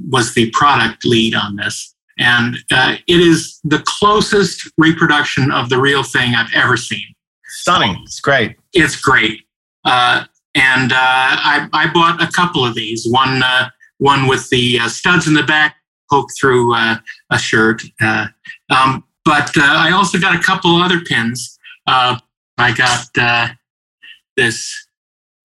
[0.10, 1.94] was the product lead on this.
[2.18, 7.06] And uh, it is the closest reproduction of the real thing I've ever seen.
[7.46, 8.02] Stunning.
[8.04, 8.56] It's great.
[8.74, 9.42] It's great.
[9.84, 10.26] Uh,
[10.56, 13.06] and uh, I, I bought a couple of these.
[13.10, 15.76] One, uh, one with the uh, studs in the back
[16.10, 16.98] poke through uh,
[17.32, 17.82] a shirt.
[18.02, 18.28] Uh,
[18.70, 21.58] um, but uh, I also got a couple other pins.
[21.88, 22.18] Uh,
[22.58, 23.48] I got uh,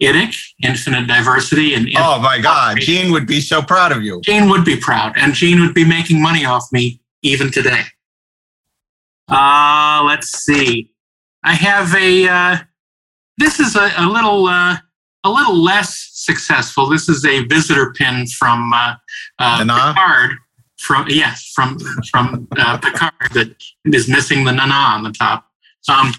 [0.01, 2.79] this IDIC, Infinite Diversity, and Oh my God.
[2.81, 4.21] Gene would be so proud of you.
[4.23, 7.83] Gene would be proud, and Gene would be making money off me even today.
[9.29, 10.93] Uh, let's see.
[11.45, 12.29] I have a.
[12.29, 12.57] Uh,
[13.39, 14.77] this is a, a little uh,
[15.25, 16.89] a little less successful.
[16.89, 18.95] This is a visitor pin from uh,
[19.39, 20.33] uh, Picard.
[20.79, 21.79] From yes, from
[22.11, 25.47] from uh, Picard that is missing the Nana on the top.
[25.89, 26.13] Um,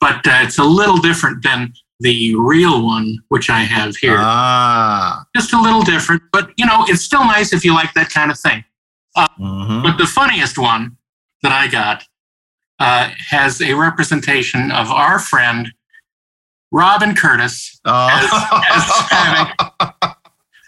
[0.00, 4.16] but uh, it's a little different than the real one, which I have here.
[4.18, 5.24] Ah.
[5.34, 8.30] Just a little different, but you know, it's still nice if you like that kind
[8.30, 8.64] of thing.
[9.16, 9.82] Mhm.
[9.82, 10.96] But the funniest one
[11.42, 12.04] that I got
[12.78, 15.72] uh, has a representation of our friend
[16.70, 18.08] Robin Curtis Oh.
[18.70, 19.52] as having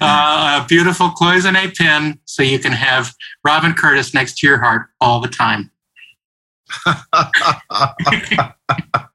[0.01, 3.15] uh, a beautiful cloisonne pin, so you can have
[3.45, 5.71] Robin Curtis next to your heart all the time.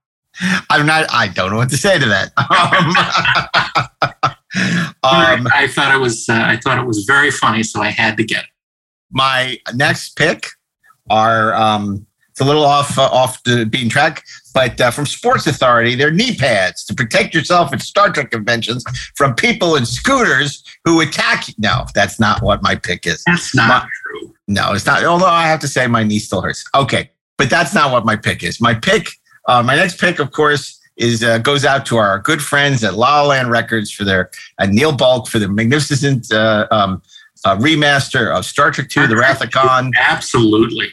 [0.69, 1.05] I'm not.
[1.11, 2.31] I don't know what to say to that.
[5.03, 6.29] Um, I thought it was.
[6.29, 8.49] Uh, I thought it was very funny, so I had to get it.
[9.11, 10.47] my next pick
[11.09, 15.45] are um, it's a little off uh, off the beaten track, but uh, from Sports
[15.47, 18.83] Authority, they're knee pads to protect yourself at Star Trek conventions
[19.15, 21.53] from people in scooters who attack you.
[21.57, 23.23] No, that's not what my pick is.
[23.25, 24.33] That's not true.
[24.47, 25.03] No, it's not.
[25.03, 26.63] Although I have to say my knee still hurts.
[26.73, 28.61] Okay, but that's not what my pick is.
[28.61, 29.09] My pick,
[29.47, 32.93] uh, my next pick, of course, is uh, goes out to our good friends at
[32.95, 37.01] La La Land Records for their uh, Neil Bulk for the magnificent uh, um,
[37.43, 39.91] uh, remaster of Star Trek II: The Wrath of Khan.
[39.99, 40.89] Absolutely,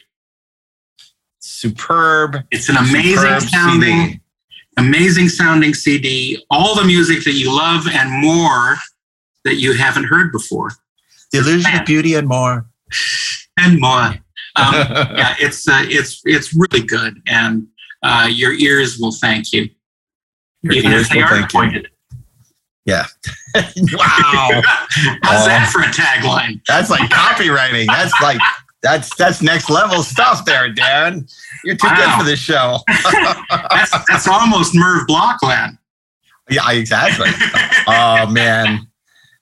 [1.38, 2.36] superb.
[2.50, 4.20] It's an amazing sounding, CD.
[4.76, 6.44] amazing sounding CD.
[6.50, 8.76] All the music that you love and more
[9.44, 10.70] that you haven't heard before,
[11.32, 12.66] The illusion of beauty and more.
[13.58, 14.14] and more.
[14.56, 14.74] Um,
[15.16, 17.66] yeah, it's uh, it's it's really good, and
[18.02, 19.68] uh, your ears will thank you,
[20.62, 21.60] Your even ears if they will aren't thank you.
[21.60, 21.88] pointed.
[22.84, 23.06] Yeah.
[23.54, 24.60] wow.
[25.22, 26.60] How's that for a tagline?
[26.66, 27.86] That's like copywriting.
[27.86, 28.40] That's like
[28.82, 31.32] that's that's next level stuff there, Darren.
[31.64, 32.78] You're too good for this show.
[33.70, 35.78] That's that's almost Merv Blockland.
[36.50, 37.28] Yeah, exactly.
[37.86, 38.88] oh man.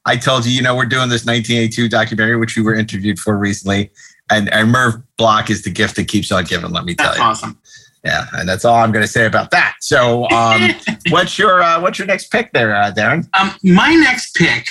[0.07, 3.37] I told you, you know, we're doing this 1982 documentary, which you were interviewed for
[3.37, 3.90] recently.
[4.31, 7.18] And, and Merv Block is the gift that keeps on giving, let me tell That's
[7.18, 7.25] you.
[7.25, 7.60] awesome.
[8.04, 9.76] Yeah, and that's all I'm gonna say about that.
[9.80, 10.70] So um
[11.10, 13.28] what's your uh, what's your next pick there, uh, Darren?
[13.38, 14.66] Um, my next pick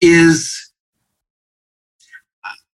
[0.00, 0.70] is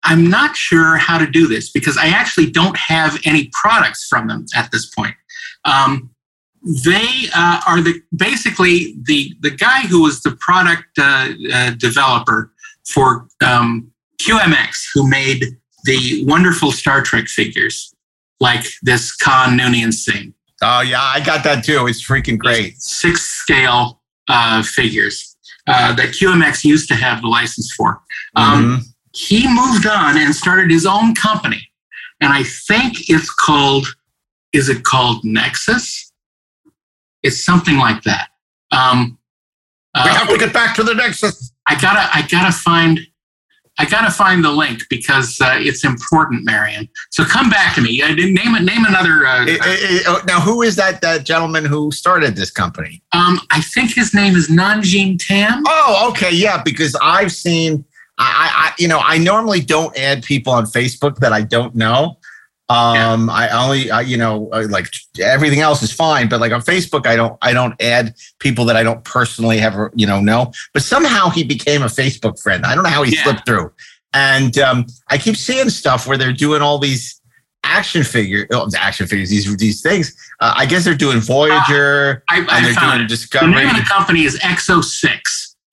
[0.06, 4.28] I'm not sure how to do this because I actually don't have any products from
[4.28, 5.14] them at this point.
[5.64, 6.10] Um,
[6.84, 12.52] they uh, are the basically the the guy who was the product uh, uh, developer
[12.88, 15.44] for um, QMX, who made
[15.84, 17.95] the wonderful Star Trek figures
[18.40, 21.86] like this Khan Noonien Singh Oh yeah, I got that too.
[21.86, 22.80] It's freaking great.
[22.80, 28.00] six scale uh, figures uh, that QMX used to have the license for.
[28.36, 28.84] Um, Mhm.
[29.14, 31.70] He moved on and started his own company,
[32.20, 33.86] and I think it's called.
[34.52, 36.10] Is it called Nexus?
[37.22, 38.28] It's something like that.
[38.72, 39.18] Um,
[39.94, 41.52] we uh, have to get back to the Nexus.
[41.66, 43.00] I gotta, I gotta find,
[43.78, 46.88] I gotta find the link because uh, it's important, Marion.
[47.10, 48.00] So come back to me.
[48.02, 48.62] Uh, name it.
[48.62, 49.26] Name another.
[49.26, 53.02] Uh, eh, eh, oh, now, who is that that gentleman who started this company?
[53.12, 55.62] um, I think his name is Nanjing Tam.
[55.66, 57.84] Oh, okay, yeah, because I've seen.
[58.18, 62.16] I, I, you know, I normally don't add people on Facebook that I don't know.
[62.68, 64.88] Um, I only, I, you know, uh, like
[65.20, 68.76] everything else is fine, but like on Facebook, I don't, I don't add people that
[68.76, 70.52] I don't personally have, you know, know.
[70.72, 72.66] But somehow he became a Facebook friend.
[72.66, 73.22] I don't know how he Yeah.
[73.22, 73.72] slipped through.
[74.12, 77.20] And um, I keep seeing stuff where they're doing all these
[77.62, 80.16] action figure, oh, action figures, these these things.
[80.40, 83.30] Uh, I guess they're doing Voyager I, and I they're found doing it.
[83.30, 85.20] The name of the company is Exo6.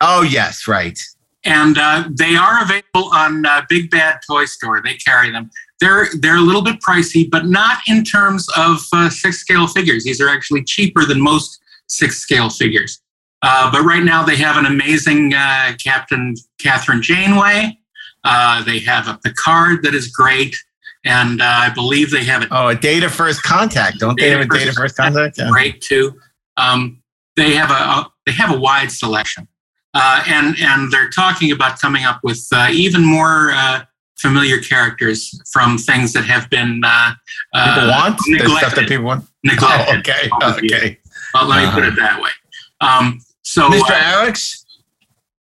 [0.01, 0.99] Oh yes, right.
[1.45, 4.81] and uh, they are available on uh, Big Bad Toy Store.
[4.83, 5.49] They carry them.
[5.79, 10.03] They're they're a little bit pricey, but not in terms of uh, six scale figures.
[10.03, 13.01] These are actually cheaper than most six scale figures.
[13.41, 17.77] Uh, but right now they have an amazing uh, Captain Kathryn Janeway.
[18.23, 20.55] Uh, they have a Picard that is great,
[21.03, 23.99] and uh, I believe they have a Oh, a data first contact.
[23.99, 25.37] Don't they have a data first contact?
[25.37, 25.49] Yeah.
[25.51, 26.17] great too.
[26.55, 27.01] Um,
[27.35, 29.47] they have a, a they have a wide selection,
[29.93, 33.83] uh, and and they're talking about coming up with uh, even more uh,
[34.17, 37.11] familiar characters from things that have been uh,
[37.53, 39.25] People uh, want the stuff that people want.
[39.43, 39.95] neglected.
[39.95, 40.29] Oh, okay,
[40.61, 40.71] years.
[40.81, 40.99] okay.
[41.33, 41.91] Well, let me put Uh-huh.
[41.91, 42.29] it that way.
[42.81, 43.89] Um, so Mr.
[43.91, 44.65] uh, Alex,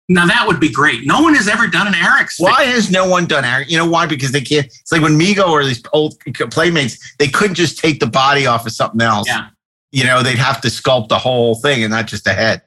[0.09, 1.07] now that would be great.
[1.07, 2.39] No one has ever done an Eric's.
[2.39, 3.71] why has no one done Eric?
[3.71, 4.07] You know why?
[4.07, 4.67] Because they can't.
[4.67, 6.17] It's like when Mego or these old
[6.51, 9.27] playmates, they couldn't just take the body off of something else.
[9.29, 9.49] Yeah.
[9.93, 12.63] You know, they'd have to sculpt the whole thing and not just the head.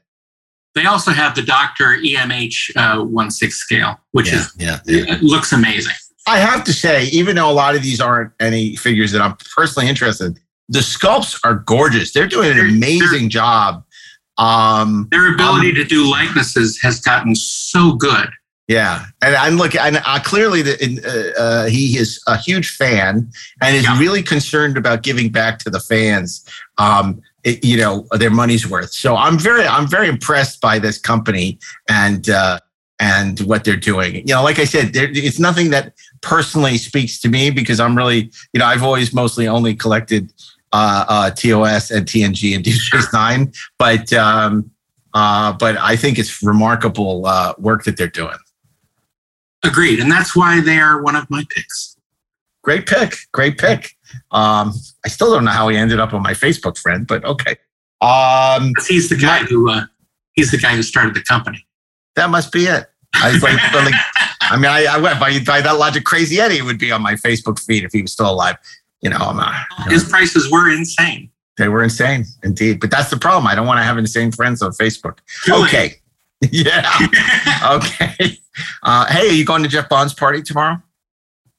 [0.76, 5.22] They also have the Doctor EMH uh, one six scale, which Yeah, is yeah, it
[5.22, 5.94] looks amazing.
[6.28, 9.36] I have to say, even though a lot of these aren't any figures that I'm
[9.56, 10.38] personally interested, in,
[10.70, 12.14] the sculpts are gorgeous.
[12.14, 13.84] They're doing an They're- amazing job.
[14.38, 18.30] Um, Their ability Um, to do likenesses has gotten so good.
[18.70, 23.30] Yeah, and I'm looking, and uh, clearly that uh, uh, he is a huge fan
[23.62, 24.00] and is Yeah.
[24.00, 26.44] really concerned about giving back to the fans.
[26.78, 28.92] Um, it, you know their money's worth.
[28.92, 32.60] So I'm very I'm very impressed by this company and uh,
[33.00, 34.16] and what they're doing.
[34.16, 37.98] You know, like I said, there, it's nothing that personally speaks to me because I'm
[37.98, 40.32] really you know I've always mostly only collected
[40.72, 44.72] uh, uh, TOS and TNG and Deep Space Nine, but um,
[45.14, 48.38] uh, but I think it's remarkable uh, work that they're doing.
[49.66, 51.98] Agreed, and that's why they are one of my picks.
[52.64, 53.93] Great pick, great pick.
[54.32, 54.74] Um,
[55.06, 57.56] I still don't know how he ended up on my Facebook friend, but okay.
[58.02, 59.86] Um, he's the guy who uh,
[60.34, 61.66] he's the guy who started the company.
[62.16, 62.86] That must be it.
[63.16, 63.94] I was like, like
[64.42, 66.04] I mean, I, I went by, by that logic.
[66.04, 68.58] Crazy Eddie would be on my Facebook feed if he was still alive.
[69.02, 71.30] You know, I'm not, you know, His prices were insane.
[71.58, 72.80] they were insane indeed.
[72.80, 73.48] But that's the problem.
[73.48, 75.20] I don't want to have insane friends on Facebook.
[75.48, 75.64] Really?
[75.68, 75.96] Okay.
[76.52, 76.92] Yeah.
[77.72, 78.38] okay.
[78.84, 80.76] Uh, hey, are you going to Jeff Bond's party tomorrow?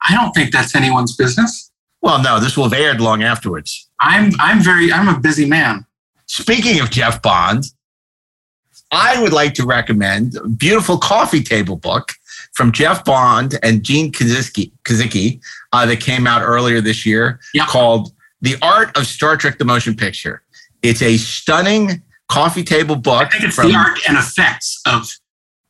[0.07, 1.71] I don't think that's anyone's business.
[2.05, 3.89] Well, no, this will have aired long afterwards.
[3.99, 5.87] I'm I'm very I'm a busy man.
[6.27, 7.65] Speaking of Jeff Bond,
[8.93, 12.13] I would like to recommend a beautiful coffee table book
[12.53, 15.41] from Jeff Bond and Gene Kozicki, Kozicki
[15.73, 17.69] uh, that came out earlier this year Yep.
[17.69, 18.13] called
[18.43, 20.43] The Art of Star Trek The Motion Picture.
[20.83, 23.29] It's a stunning coffee table book.
[23.29, 25.11] I think it's from, the art and effects of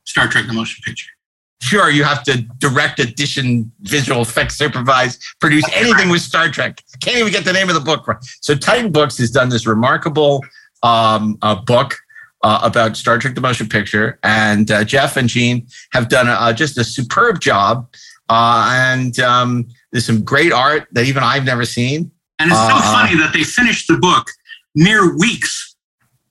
[0.03, 1.11] Star Trek: The Motion Picture.
[1.61, 6.81] Sure, you have to direct, edition, visual effects, supervise, produce anything with Star Trek.
[7.01, 8.17] Can't even get the name of the book right.
[8.41, 10.43] So Titan Books has done this remarkable
[10.83, 11.95] um, uh, book
[12.43, 16.53] uh, about Star Trek: The Motion Picture, and uh, Jeff and Gene have done a,
[16.53, 17.87] just a superb job.
[18.29, 22.11] Uh, and um, there's some great art that even I've never seen.
[22.39, 24.29] And it's so Uh, funny that they finished the book
[24.75, 25.75] mere weeks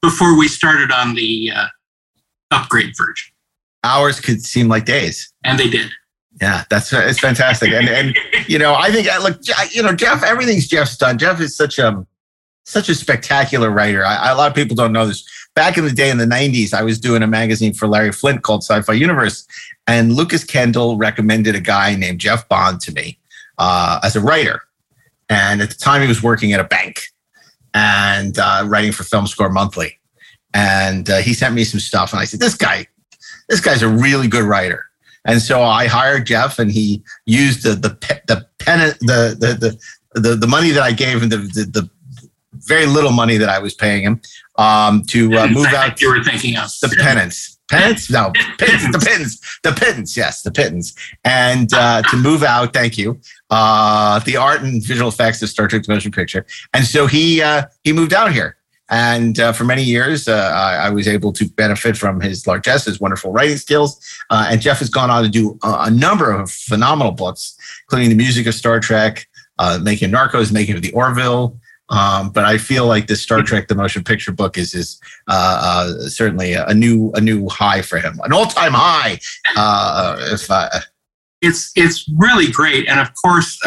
[0.02, 1.66] before we started on the uh,
[2.50, 3.32] upgrade version,
[3.84, 5.32] Hours could seem like days.
[5.44, 5.90] and they did.
[6.40, 7.70] Yeah, that's it's fantastic.
[7.70, 8.16] And and
[8.48, 9.38] you know, I think uh, look,
[9.72, 11.16] you know, Jeff, everything's Jeff's done.
[11.18, 12.04] Jeff is such a
[12.64, 14.04] such a spectacular writer.
[14.04, 15.22] I, I- a lot of people don't know this.
[15.54, 18.42] Back in the day in the '90s, I was doing a magazine for Larry Flynt
[18.42, 19.46] called Sci-Fi Universe,
[19.86, 23.20] and Lukas Kendall recommended a guy named Jeff Bond to me
[23.58, 24.62] uh, as a writer.
[25.28, 27.00] And at the time, he was working at a bank
[27.72, 29.98] and uh, writing for Film Score Monthly.
[30.52, 32.86] And uh, he sent me some stuff, and I said, "This guy,
[33.48, 34.86] this guy's a really good writer."
[35.26, 37.90] And so I hired Jeff, and he used the the
[38.26, 39.78] the pen the the
[40.14, 41.90] the the, the money that I gave him, the, the the
[42.52, 44.20] very little money that I was paying him,
[44.56, 47.58] um, to uh, move out you were thinking of the penance.
[47.70, 48.10] Penance?
[48.10, 50.94] No, pittance, the pittance, the pittance, yes, the pittance.
[51.24, 53.18] And uh, to move out, thank you,
[53.50, 56.46] uh, the art and visual effects of Star Trek The Motion Picture.
[56.74, 58.56] And so he uh, he moved out here.
[58.90, 62.84] And uh, for many years, uh, I, I was able to benefit from his largesse,
[62.84, 63.98] his wonderful writing skills.
[64.30, 68.10] Uh, and Jeff has gone on to do a, a number of phenomenal books, including
[68.10, 69.26] the music of Star Trek,
[69.58, 71.58] uh, making Narcos, making of the Orville.
[71.90, 75.60] Um, but I feel like the Star Trek the Motion Picture book is is uh,
[75.62, 79.20] uh, certainly a new a new high for him, an all time high.
[80.32, 80.70] If uh,
[81.42, 83.60] it's it's really great, and of course,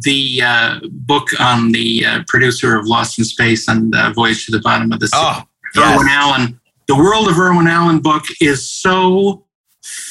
[0.00, 4.52] the uh, book on the uh, producer of Lost in Space and uh, Voyage to
[4.52, 5.42] the Bottom of the Sea, oh
[5.76, 6.60] Irwin Allen.
[6.88, 9.44] The World of Irwin Allen book is so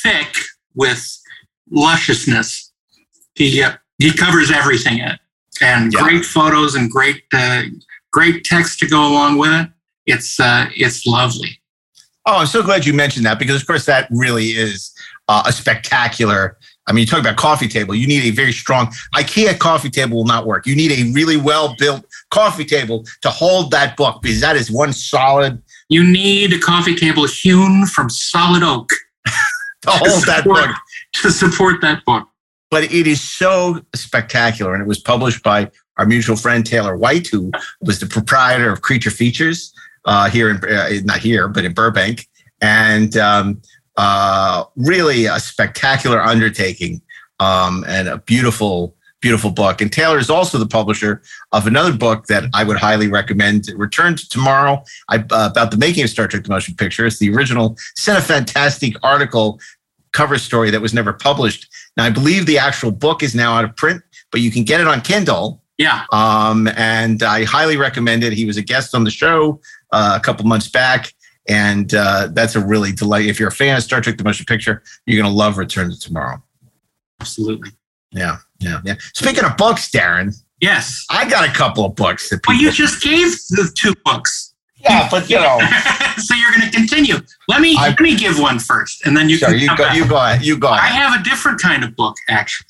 [0.04, 0.36] thick
[0.76, 1.18] with
[1.72, 2.72] lusciousness.
[3.36, 5.20] He uh, he covers everything in it,
[5.62, 6.02] and Yeah.
[6.02, 7.64] great photos and great uh,
[8.12, 9.70] great text to go along with it.
[10.06, 11.60] It's uh, it's lovely.
[12.26, 14.94] oh, I'm so glad you mentioned that because of course that really is
[15.28, 16.58] uh, a spectacular.
[16.88, 17.96] I mean, you talk about coffee table.
[17.96, 20.68] You need a very strong IKEA coffee table will not work.
[20.68, 24.70] You need a really well built coffee table to hold that book because that is
[24.72, 28.90] one solid You need a coffee table hewn from solid oak
[29.82, 30.76] to hold that support- book.
[31.14, 32.28] to support that book.
[32.70, 34.74] but it is so spectacular.
[34.74, 38.82] And it was published by our mutual friend Taylor White, who was the proprietor of
[38.82, 39.74] Creature Features
[40.06, 42.28] uh, here in uh, not here, but in Burbank,
[42.62, 43.62] and um,
[43.98, 47.02] uh, really a spectacular undertaking
[47.40, 48.96] um, and a beautiful.
[49.22, 49.82] Beautiful book.
[49.82, 53.68] And Taylor is also the publisher of another book that I would highly recommend.
[53.76, 57.08] Return to Tomorrow I, uh, about the making of Star Trek: The Motion Picture.
[57.08, 59.60] It's the original Cinefantastique article
[60.12, 61.68] cover story that was never published.
[61.98, 64.80] Now, I believe the actual book is now out of print, but you can get
[64.80, 65.64] it on Kindle.
[65.80, 68.32] Yeah, Um, and I highly recommend it.
[68.32, 69.60] He was a guest on the show
[69.92, 71.14] uh, a couple months back.
[71.48, 73.26] And uh, that's a really delight.
[73.28, 75.92] If you're a fan of Star Trek The Motion Picture, you're going to love Return
[75.92, 76.42] to Tomorrow.
[77.22, 77.72] absolutely.
[78.12, 78.96] Yeah, yeah, yeah.
[79.14, 81.06] Speaking of books, Darren, Yes.
[81.10, 84.54] I got a couple of books that Well, you just gave the two books.
[84.78, 85.60] yeah, but you know,
[86.18, 87.16] so you're going to continue.
[87.50, 89.84] Let me I- let me give one first, and then you sorry, can you go,
[89.84, 89.96] back.
[89.98, 90.46] you go ahead.
[90.46, 92.68] You go I have a different kind of book, actually.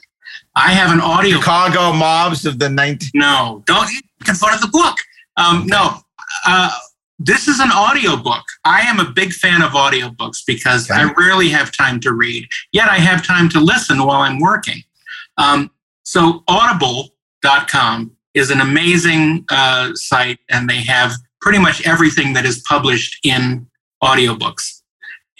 [0.55, 1.37] I have an audio.
[1.37, 3.11] Chicago mobs of the 19.
[3.13, 3.87] No, don't
[4.27, 4.97] make fun of the book.
[5.37, 5.97] Um, no,
[6.47, 6.71] uh,
[7.19, 8.43] this is an audiobook.
[8.65, 12.89] I am a big fan of audiobooks because I rarely have time to read, yet
[12.89, 14.81] I have time to listen while I'm working.
[15.37, 15.71] Um,
[16.03, 21.11] so, audible.com is an amazing uh, site, and they have
[21.41, 23.65] pretty much everything that is published in
[24.03, 24.81] audiobooks.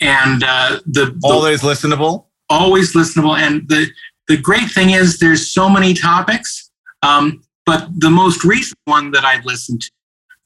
[0.01, 2.26] And uh, the, the Always listenable.
[2.49, 3.38] always listenable.
[3.38, 3.88] And the
[4.28, 6.71] the great thing is there's so many topics.
[7.03, 9.91] Um, but the most recent one that I've listened to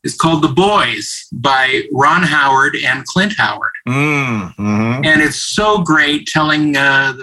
[0.04, 3.72] is called The Boys by Ron Howard and Clint Howard.
[3.88, 5.06] Mm, mhm.
[5.06, 7.14] And it's so great telling, uh,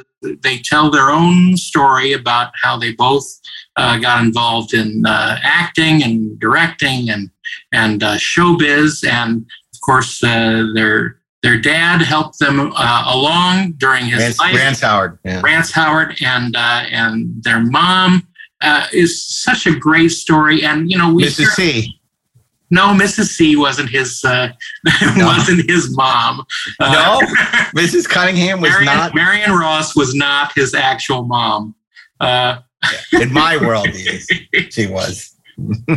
[0.42, 3.24] they tell their own story about how they both
[3.76, 7.30] uh, got involved in uh, acting and directing and,
[7.72, 9.06] and uh, showbiz.
[9.06, 14.54] And of course, uh, their, their dad helped them uh, along during his Rance, life.
[14.54, 15.18] Rance Howard.
[15.24, 15.40] Yeah.
[15.42, 18.26] Rance Howard and uh, and their mom
[18.62, 20.64] uh, is such a great story.
[20.64, 21.46] And you know, we Mrs.
[21.54, 21.95] C.
[22.70, 23.26] no, Mrs.
[23.28, 24.48] C wasn't his uh,
[25.16, 26.44] wasn't his mom.
[26.80, 27.26] Uh, No,
[27.80, 28.08] Mrs.
[28.08, 31.74] Cunningham was Marion, not Marion Ross was not his actual mom.
[32.20, 32.58] Uh,
[33.20, 33.88] in my world.
[34.70, 35.34] She was.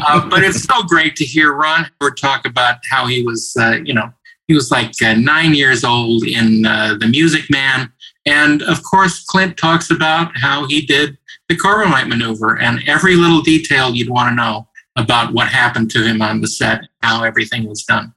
[0.02, 3.80] uh, but it's so great to hear Ron Howard talk about how he was, uh,
[3.84, 4.12] you know,
[4.48, 7.92] he was like uh, nine years old in uh, The Music Man.
[8.26, 11.18] And of course, Clint talks about how he did
[11.50, 14.68] the Corbomite maneuver and every little detail you'd want to know
[15.00, 18.14] about what happened to him on the set, how everything was done.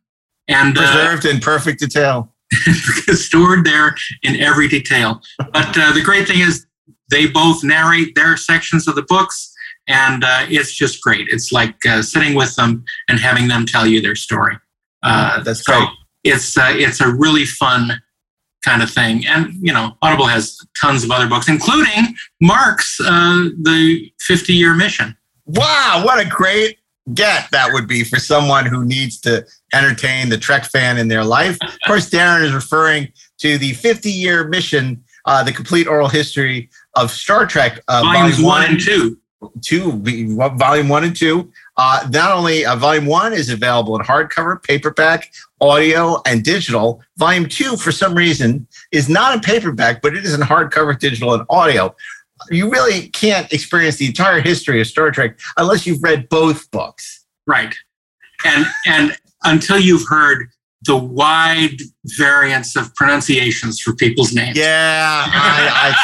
[0.48, 2.32] And uh, Preserved in perfect detail.
[3.14, 5.22] stored there in every detail.
[5.38, 6.66] But uh, the great thing is,
[7.10, 9.54] they both narrate their sections of the books,
[9.86, 11.28] and uh, it's just great.
[11.28, 14.56] It's like uh, sitting with them and having them tell you their story.
[15.02, 15.88] Uh, That's so great.
[16.24, 18.00] It's uh, it's a really fun
[18.64, 23.48] kind of thing, and you know, Audible has tons of other books, including Mark's uh,
[23.60, 25.16] the 50 year mission.
[25.46, 26.78] Wow, what a great
[27.14, 31.24] get that would be for someone who needs to entertain the Trek fan in their
[31.24, 31.58] life.
[31.62, 36.70] Of course, Darren is referring to the 50 year mission, uh, the complete oral history
[36.96, 39.18] of Star Trek, uh, Volumes volume one and two.
[39.60, 39.92] two,
[40.56, 41.50] volume one and two.
[41.76, 47.02] Uh, not only uh, volume one is available in hardcover, paperback, audio, and digital.
[47.16, 51.34] Volume two, for some reason, is not in paperback, but it is in hardcover, digital,
[51.34, 51.94] and audio.
[52.50, 57.24] You really can't experience the entire history of Star Trek unless you've read both books.
[57.46, 57.74] Right.
[58.44, 60.48] And and until you've heard
[60.84, 64.58] the wide variance of pronunciations for people's names.
[64.58, 65.94] Yeah, I,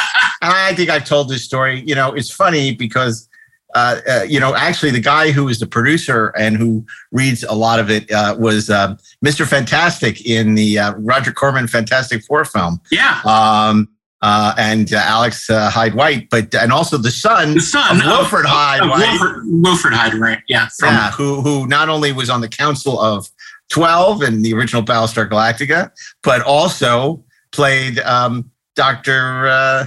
[0.41, 1.83] I, I think I've told this story.
[1.85, 3.27] You know, it's funny because,
[3.75, 7.53] uh, uh, you know, actually the guy who is the producer and who reads a
[7.53, 9.45] lot of it uh, was um, Mr.
[9.45, 12.79] Fantastic in the uh, Roger Corman Fantastic Four film.
[12.89, 13.19] Yeah.
[13.25, 13.89] Um,
[14.21, 18.05] uh, and uh, Alex uh, Hyde White, but and also the son, The son of
[18.05, 20.39] Wilfred Hyde of White, Wilfred, Wilfred Hyde, right?
[20.47, 20.67] Yeah.
[20.77, 23.27] From, yeah, who who not only was on the Council of
[23.69, 25.91] Twelve in the original Battlestar Galactica,
[26.23, 29.47] but also played um, Doctor.
[29.47, 29.85] Uh,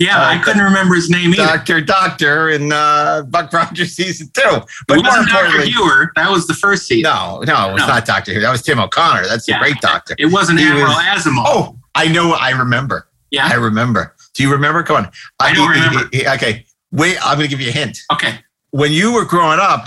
[0.00, 1.44] yeah, Uh, I couldn't remember his name either.
[1.46, 4.60] Doctor Doctor in uh, Buck Rogers season two.
[4.88, 6.10] But more importantly, Huer.
[6.16, 7.04] That was the first season.
[7.04, 7.86] no, no, it was No.
[7.86, 8.40] not Doctor Huer.
[8.42, 9.26] That was Tim O'Connor.
[9.28, 9.58] That's Yeah.
[9.58, 10.16] the great Doctor.
[10.18, 11.44] It wasn't He Admiral was- Asimov.
[11.46, 12.32] Oh, I know.
[12.32, 13.06] I remember.
[13.34, 13.48] Yeah.
[13.50, 14.14] I remember.
[14.34, 14.82] Do you remember?
[14.82, 15.10] Come on.
[15.40, 16.08] I don't remember.
[16.34, 17.16] Okay, wait.
[17.24, 17.98] I'm going to give you a hint.
[18.12, 18.38] okay.
[18.70, 19.86] When you were growing up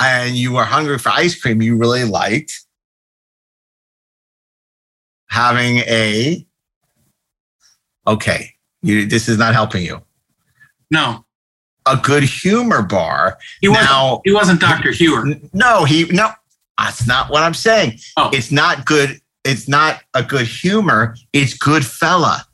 [0.00, 2.52] and you were hungry for ice cream, you really liked
[5.28, 6.44] having a.
[8.06, 8.50] Okay,
[8.82, 10.02] you, this is not helping you.
[10.90, 11.24] No,
[11.86, 13.38] A good humor bar.
[13.60, 13.86] he wasn't.
[13.86, 14.90] Now- he wasn't Dr.
[14.92, 15.24] Huer.
[15.52, 16.30] No, he no.
[16.78, 17.98] That's not what I'm saying.
[18.16, 18.30] Oh.
[18.32, 19.20] It's not good.
[19.44, 21.16] It's not a good humor.
[21.32, 22.44] It's good fella.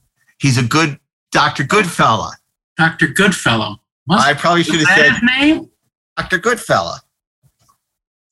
[0.41, 0.99] He's a good
[1.33, 1.65] Dr.
[1.65, 2.33] Goodfella.
[2.77, 3.09] Dr.
[3.09, 3.77] Goodfellow.
[4.09, 5.71] Was, I probably should have said his name?
[6.17, 6.39] Dr.
[6.39, 6.99] Goodfella.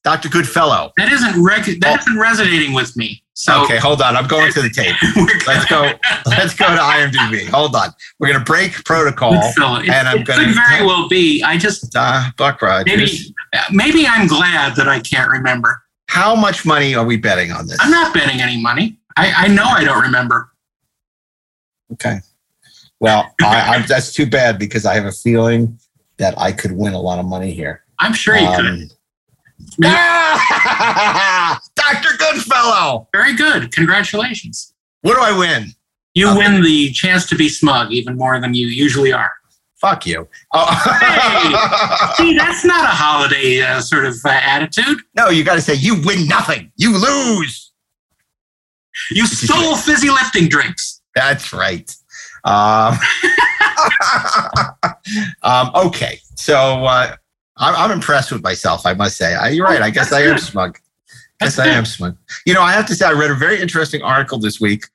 [0.04, 0.28] Dr.
[0.28, 0.92] Goodfellow.
[0.96, 3.22] That isn't rec- that not resonating with me.
[3.34, 3.64] So Oh.
[3.64, 4.16] Okay, hold on.
[4.16, 4.96] I'm going to the tape.
[5.46, 5.92] Let's go.
[6.26, 7.48] Let's go to IMDb.
[7.50, 7.90] Hold on.
[8.18, 9.34] We're gonna break protocol.
[9.34, 11.42] It, and I'm it gonna could very well be.
[11.42, 12.86] I just uh, Buck Rogers.
[12.96, 13.34] maybe
[13.70, 15.82] maybe I'm glad that I can't remember.
[16.08, 17.76] How much money are we betting on this?
[17.80, 18.98] I'm not betting any money.
[19.16, 20.50] I, I know I don't remember.
[21.92, 22.18] Okay.
[23.00, 25.78] Well, I, that's too bad because I have a feeling
[26.16, 27.84] that I could win a lot of money here.
[27.98, 28.66] I'm sure you could.
[28.66, 28.88] Um,
[29.84, 31.60] ah!
[31.76, 32.16] Dr.
[32.18, 33.08] Goodfellow.
[33.12, 33.72] Very good.
[33.72, 34.74] Congratulations.
[35.02, 35.72] What do I win?
[36.14, 36.38] You Okay.
[36.38, 39.30] win the chance to be smug even more than you usually are.
[39.80, 40.26] Fuck you.
[40.52, 40.66] Oh.
[42.16, 44.98] See, that's not a holiday uh, sort of uh, attitude.
[45.14, 46.72] no, you got to say you win nothing.
[46.76, 47.72] You lose.
[49.12, 50.97] You stole fizzy lifting drinks.
[51.18, 51.92] That's right.
[52.44, 52.94] Um,
[55.42, 57.16] um, okay, so uh,
[57.56, 58.86] I'm, I'm impressed with myself.
[58.86, 59.82] I must say, I, you're right.
[59.82, 60.78] I guess I am smug.
[61.40, 62.16] Yes, I am smug.
[62.46, 64.86] You know, I have to say, I read a very interesting article this week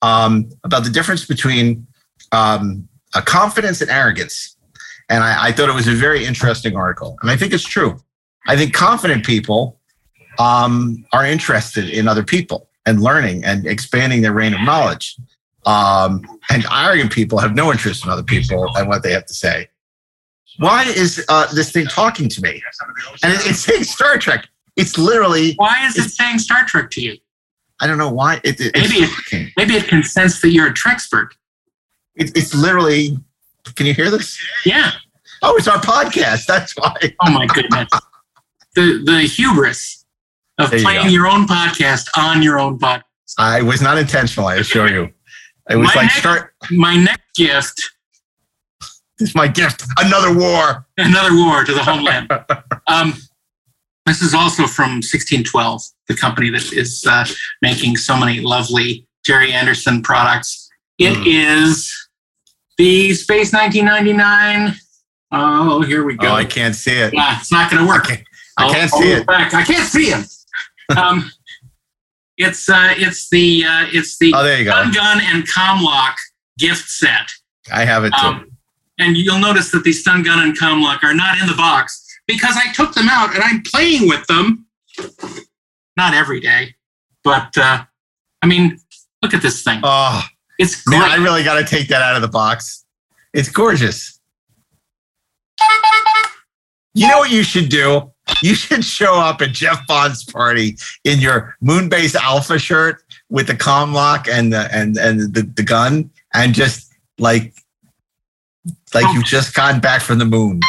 [0.00, 1.88] um, about the difference between
[2.30, 4.56] um, a confidence and arrogance.
[5.08, 7.18] And I, I thought it was a very interesting article.
[7.20, 7.98] And I think it's true.
[8.46, 9.80] I think confident people
[10.38, 15.16] um, are interested in other people and learning and expanding their range of knowledge.
[15.68, 19.34] Um, and arrogant people have no interest in other people and what they have to
[19.34, 19.68] say.
[20.58, 22.62] Why is uh, this thing talking to me?
[23.22, 24.48] And it, it's saying Star Trek.
[24.76, 25.54] It's literally.
[25.56, 27.18] Why is it saying Star Trek to you?
[27.80, 28.40] I don't know why.
[28.44, 31.28] It, it, Maybe it, maybe it can sense that you're a Trekspert.
[32.16, 33.18] it, it's literally.
[33.76, 34.40] Can you hear this?
[34.64, 34.92] Yeah.
[35.42, 36.46] Oh, it's our podcast.
[36.46, 36.96] That's why.
[37.24, 37.90] Oh my goodness.
[38.74, 40.06] the the hubris
[40.58, 43.02] of There playing your own podcast on your own podcast.
[43.38, 44.48] I was not intentional.
[44.48, 45.12] I assure you.
[45.70, 46.54] It was My like next- start.
[46.70, 47.80] My next gift,
[49.18, 49.84] This is my gift.
[49.98, 50.86] Another war.
[50.98, 52.30] another war to the homeland.
[52.86, 53.14] Um,
[54.06, 57.26] this is also from 1612, the company that is uh,
[57.62, 60.70] making so many lovely Gerry Anderson products.
[60.98, 61.66] It Mm.
[61.66, 62.08] is
[62.78, 64.74] the Space 1999.
[65.30, 66.28] Oh, here we go.
[66.28, 67.12] Oh, I can't see it.
[67.12, 68.06] Yeah, it's not going to work.
[68.10, 68.24] I can't,
[68.56, 69.26] I can't see it.
[69.26, 69.52] Back.
[69.54, 70.24] I can't see him.
[70.96, 71.30] Um,
[72.38, 74.70] it's uh, it's the uh, it's the Oh, there you go.
[74.70, 76.16] Gun Gun and Comlock
[76.58, 77.28] gift set.
[77.72, 78.26] I have it too.
[78.26, 78.52] Um,
[78.98, 82.56] and you'll notice that the stun gun and comlock are not in the box because
[82.56, 84.66] I took them out and I'm playing with them.
[85.96, 86.74] Not every day,
[87.22, 87.84] but uh,
[88.42, 88.78] I mean,
[89.22, 89.80] look at this thing.
[89.84, 90.24] oh,
[90.58, 90.98] It's great.
[90.98, 92.84] man, I really got to take that out of the box.
[93.32, 94.18] It's gorgeous.
[96.94, 98.12] You know what you should do?
[98.42, 103.56] You should show up at Jeff Bond's party in your Moonbase Alpha shirt with the
[103.56, 107.52] com lock and the and and the, the gun and just like
[108.94, 110.60] like you've just gotten back from the moon.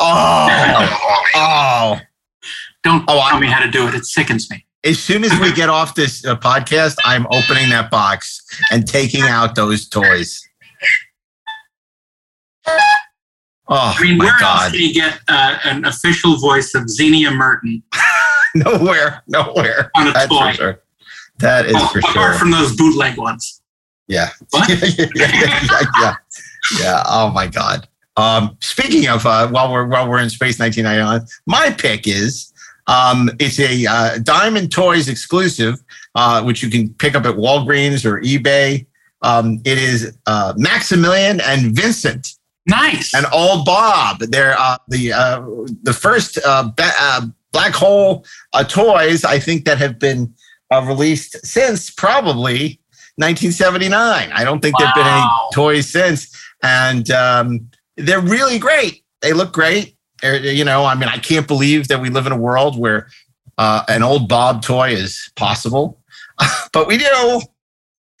[0.00, 2.00] Oh, oh.
[2.82, 3.94] Don't Oh, I- tell me how to do it.
[3.94, 4.64] It sickens me.
[4.84, 9.22] As soon as we get off this uh, podcast, I'm opening that box and taking
[9.22, 10.46] out those toys.
[13.68, 14.72] Oh I mean, my where else God!
[14.72, 17.82] can you get uh, an official voice of Zienia Merton
[18.54, 19.90] Nowhere, nowhere.
[19.96, 20.48] on a That's toy?
[20.50, 20.80] for sure.
[21.38, 22.34] That is for apart sure.
[22.34, 23.60] from those bootleg ones.
[24.06, 24.28] Yeah.
[24.68, 26.14] Yeah, yeah, yeah, yeah.
[26.78, 27.02] Yeah.
[27.06, 27.88] Oh my God.
[28.18, 32.52] Um, speaking of uh, while we're while we're in space 1999, my pick is
[32.86, 35.82] um, it's a uh, Diamond Toys exclusive,
[36.16, 38.84] uh, which you can pick up at Walgreens or eBay.
[39.22, 42.28] Um, it is uh, Maximilian and Vincent
[42.66, 43.12] Nice.
[43.14, 44.20] and Old Bob.
[44.20, 45.42] They're uh, the uh,
[45.82, 50.34] the first uh, ba- uh, black hole uh, toys I think that have been
[50.72, 52.80] uh, released since probably
[53.16, 54.32] 1979.
[54.32, 59.04] I don't think there've been any toys since, and um, they're really great.
[59.20, 59.96] They look great.
[60.22, 63.08] They're- you know, I mean, I can't believe that we live in a world where
[63.58, 66.00] uh, an old Bob toy is possible,
[66.72, 67.40] but we do.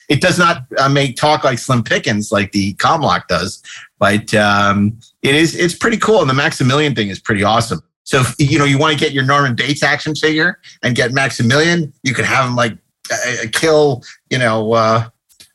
[0.08, 3.62] It does not uh, make talk like Slim Pickens like the Comlock does,
[3.98, 6.20] but um, it is it's pretty cool.
[6.20, 7.82] And the Maximilian thing is pretty awesome.
[8.04, 11.12] So if, you know you want to get your Norman Bates action figure and get
[11.12, 12.76] Maximilian, you can have him like
[13.10, 15.08] uh, kill you know uh,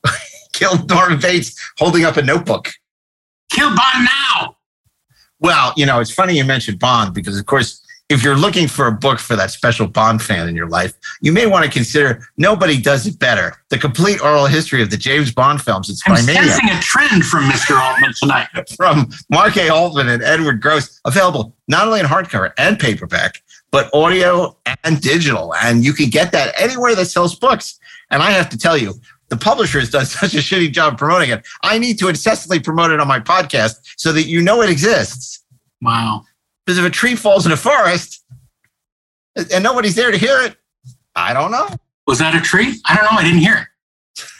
[0.53, 2.69] kill Norman Bates holding up a notebook.
[3.51, 4.55] Kill Bond now.
[5.39, 8.87] Well, you know, it's funny you mentioned Bond because, of course, if you're looking for
[8.87, 12.27] a book for that special Bond fan in your life, you may want to consider
[12.37, 15.89] Nobody Does It Better The Complete Oral History of the James Bond Films.
[15.89, 17.79] It's I'm by sensing a trend from Mr.
[17.79, 18.47] Altman tonight.
[18.77, 19.69] from Mark A.
[19.69, 25.53] Altman and Edward Gross, available not only in hardcover and paperback, but audio and digital.
[25.55, 27.79] And you can get that anywhere that sells books.
[28.09, 28.95] And I have to tell you,
[29.29, 31.45] the publisher has done such a shitty job promoting it.
[31.61, 35.43] I need to incessantly promote it on my podcast so that you know it exists.
[35.81, 36.25] Wow.
[36.69, 38.23] Because if a tree falls in a forest
[39.35, 40.55] and nobody's there to hear it,
[41.15, 41.67] I don't know.
[42.05, 42.79] Was that a tree?
[42.85, 43.17] I don't know.
[43.17, 43.67] I didn't hear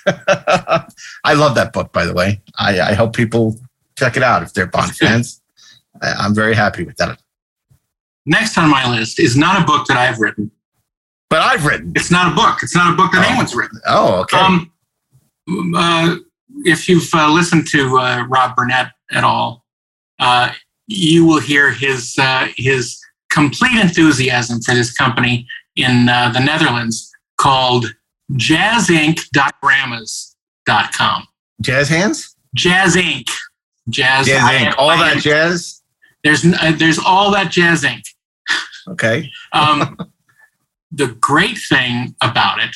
[0.06, 0.86] it.
[1.24, 2.40] I love that book, by the way.
[2.60, 3.60] I, I hope people
[3.98, 5.42] check it out if they're Bond fans.
[6.04, 7.20] I, I'm very happy with that.
[8.28, 10.52] Next on my list is not a book that I've written.
[11.32, 11.94] But I've written.
[11.96, 12.60] It's not a book.
[12.62, 13.28] It's not a book that Oh.
[13.30, 13.82] anyone's written.
[13.88, 14.38] Oh, okay.
[14.38, 14.72] Um,
[15.76, 16.18] uh,
[16.64, 19.66] if you've uh, listened to uh, Rob Burnett at all,
[20.20, 20.52] uh,
[20.90, 23.00] you will hear his uh, his
[23.32, 27.86] complete enthusiasm for this company in uh, the Netherlands called
[28.34, 31.28] jazzinc.grammas.com.
[31.62, 32.36] jazz hands?
[32.56, 33.30] Jazz Inc.
[33.90, 34.74] Jazz, Jazz Inc.
[34.78, 35.82] All that jazz?
[36.24, 38.04] There's uh, there's all that Jazz Inc.
[38.88, 39.30] Okay.
[39.52, 39.98] Um,
[40.92, 42.76] the great thing about it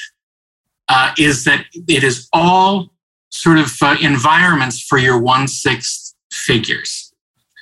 [0.90, 2.92] uh, is that it is all
[3.30, 7.03] sort of uh, environments for your one sixth figures,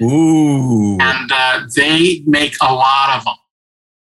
[0.02, 0.98] Ooh.
[1.00, 3.36] and uh, they make a lot of them.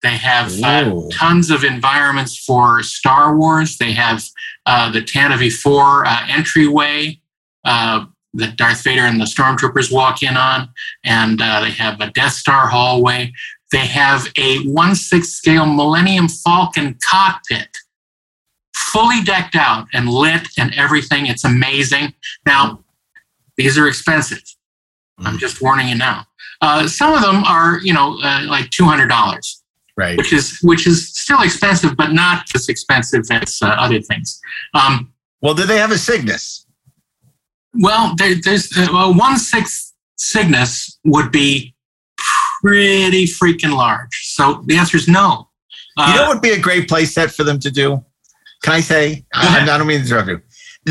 [0.03, 3.77] They have uh, tons of environments for Star Wars.
[3.77, 4.23] They have
[4.65, 7.19] uh, the Tantive 4 uh, entryway
[7.65, 10.69] uh, that Darth Vader and the stormtroopers walk in on,
[11.03, 13.33] and uh, they have a Death Star hallway.
[13.71, 17.75] They have a 1 6 scale Millennium Falcon cockpit,
[18.75, 21.25] fully decked out and lit and everything.
[21.25, 22.13] It's amazing.
[22.45, 22.83] Now,
[23.57, 24.43] these are expensive.
[25.20, 26.26] I'm just warning you now.
[26.61, 29.63] Uh, some of them are, you know, uh, like two hundred dollars,
[29.95, 30.18] Right.
[30.18, 34.39] which is which is still expensive, but not as expensive as uh, other things.
[34.74, 35.11] Um,
[35.41, 36.65] Well, do they have a Cygnus?
[37.74, 41.76] well, there, there's uh, well, one sixth Cygnus would be
[42.61, 44.32] pretty freaking large.
[44.36, 45.49] So the answer is no.
[45.95, 48.03] Uh, you know what would be a great play set for them to do?
[48.63, 49.26] Can I say?
[49.34, 49.61] I.
[49.61, 50.41] I don't mean to interrupt you.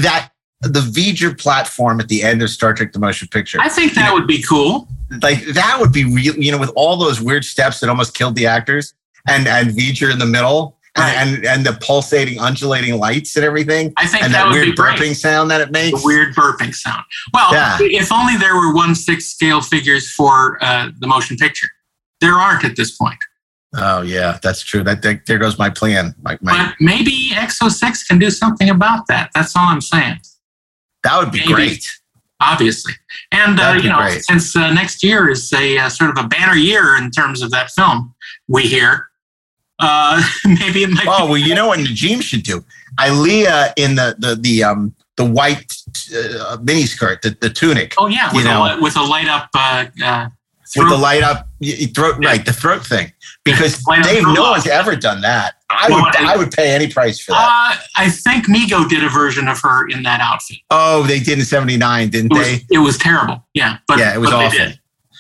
[0.03, 0.31] That
[0.67, 4.13] the V'ger platform at the end of Star Trek: The Motion Picture, I think that
[4.13, 4.89] would be cool.
[5.23, 6.35] like that would be real.
[6.37, 8.95] You know, with all those weird steps that almost killed the actors,
[9.29, 11.13] and and V'ger in the middle, Right.
[11.15, 14.55] and, and and the pulsating, undulating lights and everything, I think and that that, would
[14.55, 14.99] weird be great.
[14.99, 16.01] burping sound that it makes.
[16.01, 17.03] The weird burping sound.
[17.35, 17.77] Well, Yeah.
[17.81, 21.69] if only there were one six scale figures for uh, the motion picture.
[22.23, 23.19] There aren't at this point.
[23.75, 24.83] Oh yeah, that's true.
[24.85, 26.15] That, that there goes my plan.
[26.23, 29.31] My, my But maybe Exo6 can do something about that.
[29.35, 30.19] That's all I'm saying,
[31.07, 31.53] that would be maybe.
[31.55, 31.87] great.
[32.41, 32.93] obviously.
[33.33, 34.23] And, uh, you know, great.
[34.25, 37.51] since uh, next year is a uh, sort of a banner year in terms of
[37.53, 38.15] that film,
[38.49, 39.09] we hear,
[39.79, 42.65] uh, maybe it might Oh well, you know what Najim should do?
[43.05, 45.73] Ilia in the the the um the white
[46.15, 48.79] uh, miniskirt, the, the tunic Oh, yeah, with, you a, know.
[48.83, 50.29] with a light up uh, uh,
[50.77, 51.49] with the light up
[51.95, 52.29] throat, Yeah.
[52.31, 52.45] right?
[52.45, 53.13] The throat thing,
[53.45, 54.51] because Dave, no lock.
[54.53, 55.55] one's ever done that.
[55.71, 57.39] I Well, would I- I would pay any price for that.
[57.41, 60.59] Uh, I think Mego did a version of her in that outfit.
[60.71, 62.67] oh, they did in '79, didn't It was, they?
[62.71, 63.45] it was terrible.
[63.55, 64.59] Yeah, but yeah, it was awful.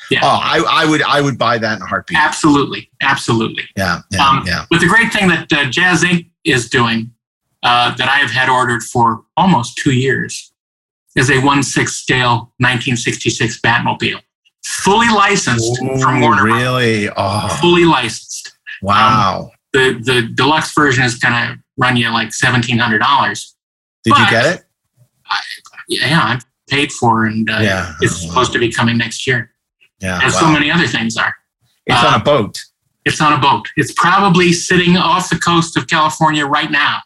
[0.09, 0.21] Yeah.
[0.23, 2.17] Oh, I, I would I would buy that in a heartbeat.
[2.17, 3.65] Absolutely, absolutely.
[3.77, 4.65] Yeah, yeah, Um, yeah.
[4.71, 6.29] But the great thing that uh, Jazz Inc.
[6.45, 7.11] is doing,
[7.65, 10.53] uh, that I have had ordered for almost two years,
[11.17, 14.21] is a 1 6 scale 1966 Batmobile.
[14.67, 17.09] Fully licensed from Warner really?
[17.17, 18.53] Oh, Fully licensed.
[18.83, 19.51] wow.
[19.73, 23.53] The, the deluxe version is going to run you like $1,700.
[24.05, 24.65] Did you get it?
[25.89, 27.93] Yeah, I've paid for and uh, Yeah.
[28.01, 29.53] it's supposed to be coming next year.
[30.01, 30.19] Yeah.
[30.23, 30.41] As wow.
[30.41, 31.35] so many other things are.
[31.87, 32.59] it's uh, on a boat.
[33.05, 33.69] It's on a boat.
[33.77, 36.99] It's probably sitting off the coast of California right now.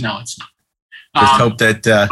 [0.00, 0.48] No, it's not.
[1.16, 2.06] Just Um, hope that uh,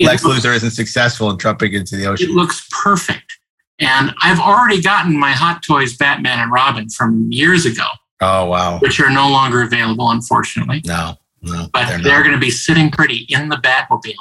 [0.00, 2.30] Lex Luthor isn't successful in trumping into the ocean.
[2.30, 3.35] It looks perfect.
[3.78, 7.84] And I've already gotten my Hot Toys Batman and Robin from years ago,
[8.20, 8.78] Oh wow.
[8.78, 10.80] which are no longer available, unfortunately.
[10.86, 14.14] No, no, But they're they're, going to be sitting pretty in the Batmobile.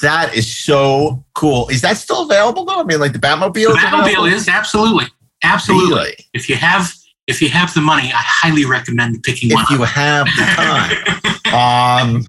[0.00, 1.68] That is so cool.
[1.68, 2.80] Is that still available though?
[2.80, 3.54] I mean, like the Batmobile.
[3.72, 4.24] The Batmobile available?
[4.24, 5.06] is absolutely,
[5.44, 5.94] absolutely.
[5.94, 6.16] Really?
[6.34, 6.92] If you have,
[7.28, 9.88] if you have the money, I highly recommend picking one If you up.
[9.90, 10.42] have the
[11.52, 12.14] time.
[12.16, 12.26] um,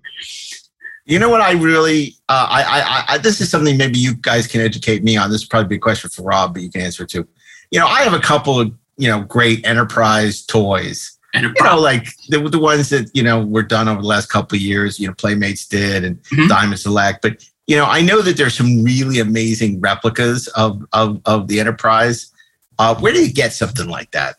[1.05, 1.41] you know what?
[1.41, 5.17] I really, uh, I, I, I, this is something maybe you guys can educate me
[5.17, 5.29] on.
[5.29, 7.27] This would probably be a question for Rob, but you can answer it too.
[7.71, 11.11] You know, I have a couple of you know great enterprise toys.
[11.33, 14.27] And You know, like the, the ones that you know were done over the last
[14.29, 14.99] couple of years.
[14.99, 16.47] You know, Playmates did and Mhm.
[16.47, 21.21] Diamond Select, but you know, I know that there's some really amazing replicas of of
[21.25, 22.31] of the Enterprise.
[22.79, 24.35] Uh, where do you get something like that?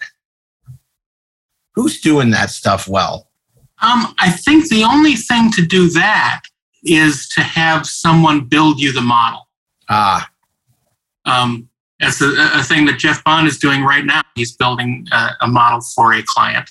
[1.75, 3.29] Who's doing that stuff well?
[3.83, 6.41] um, I think the only thing to do that
[6.87, 9.49] is to have someone build you the model.
[9.89, 10.29] Ah,
[11.25, 11.69] Um,
[12.01, 14.23] that's a, a thing that Jeff Bond is doing right now.
[14.35, 16.71] He's building a, a model for a client.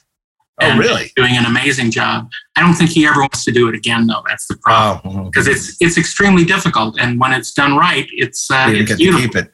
[0.61, 1.11] Oh, and really?
[1.15, 2.29] Doing an amazing job.
[2.55, 4.23] I don't think he ever wants to do it again, though.
[4.27, 5.17] That's the problem.
[5.19, 8.87] oh, Because it's it's extremely difficult, and when it's done right, it's uh, you it's
[8.89, 9.21] get to beautiful.
[9.27, 9.51] keep it.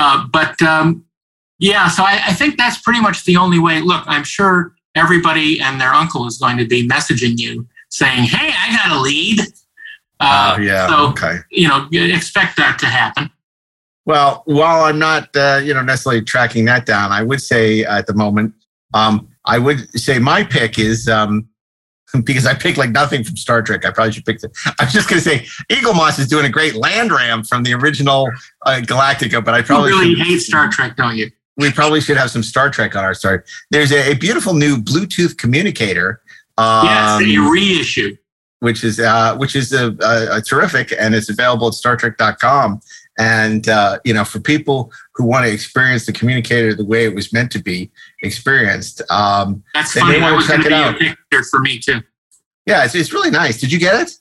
[0.00, 1.04] Uh, but um,
[1.58, 3.80] yeah, so I, I think that's pretty much the only way.
[3.80, 8.52] Look, I'm sure everybody and their uncle is going to be messaging you saying, "Hey,
[8.56, 9.40] I got a lead."
[10.20, 10.88] Uh, oh, yeah.
[10.88, 11.38] So okay.
[11.50, 13.30] you know, expect that to happen.
[14.04, 18.06] Well, while I'm not, uh, you know, necessarily tracking that down, I would say at
[18.06, 18.54] the moment,
[18.94, 21.48] um, I would say my pick is um,
[22.24, 23.84] because I picked like nothing from Star Trek.
[23.84, 24.40] I probably should pick.
[24.40, 27.62] The, I was just going to say Eaglemoss is doing a great land ram from
[27.62, 28.30] the original
[28.64, 31.30] uh, Galactica, but I You probably really should, hate Star Trek, don't you?
[31.58, 33.46] we probably should have some Star Trek on our start.
[33.70, 36.22] There's a, a beautiful new Bluetooth communicator.
[36.58, 38.16] Um, yes, a reissue.
[38.60, 42.80] which is uh, which is a, a, a terrific and it's available at StarTrek.com.
[43.20, 47.14] And uh, you know, for people who want to experience the communicator the way it
[47.14, 47.90] was meant to be
[48.22, 50.20] experienced, um, That's They funny.
[50.20, 51.12] That was going check to it be out.
[51.12, 52.00] a picture for me too.
[52.66, 53.60] yeah, it's, it's really nice.
[53.60, 54.12] Did you get it?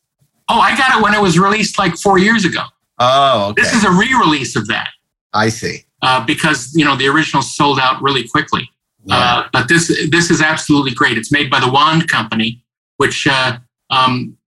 [0.50, 2.62] Oh, I got it when it was released like four years ago.
[3.00, 3.62] Oh, okay.
[3.62, 4.90] This is a re-release of that
[5.34, 5.86] I see.
[6.02, 8.68] uh, because you know the original sold out really quickly.
[9.10, 11.18] Uh, but this this is absolutely great.
[11.18, 12.64] It's made by the Wand Company,
[12.98, 13.58] which uh,
[13.90, 14.38] um,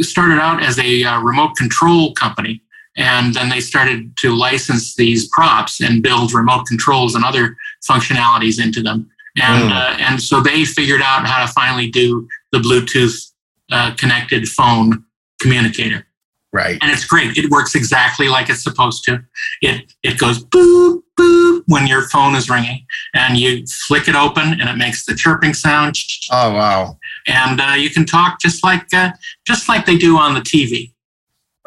[0.00, 2.62] started out as a uh, remote control company,
[2.96, 7.56] and then they started to license these props and build remote controls and other
[7.88, 9.08] functionalities into them.
[9.36, 9.76] And Mm.
[9.76, 13.30] uh, and so they figured out how to finally do the Bluetooth
[13.70, 15.04] uh, connected phone
[15.40, 16.04] communicator
[16.52, 16.76] Right.
[16.82, 17.36] and it's great.
[17.38, 19.22] It works exactly like it's supposed to.
[19.62, 24.60] It it goes boop boop when your phone is ringing, and you flick it open,
[24.60, 25.96] and it makes the chirping sound.
[26.30, 26.98] Oh wow.
[27.26, 29.10] And uh, you can talk just like uh,
[29.46, 30.92] just like they do on the TV.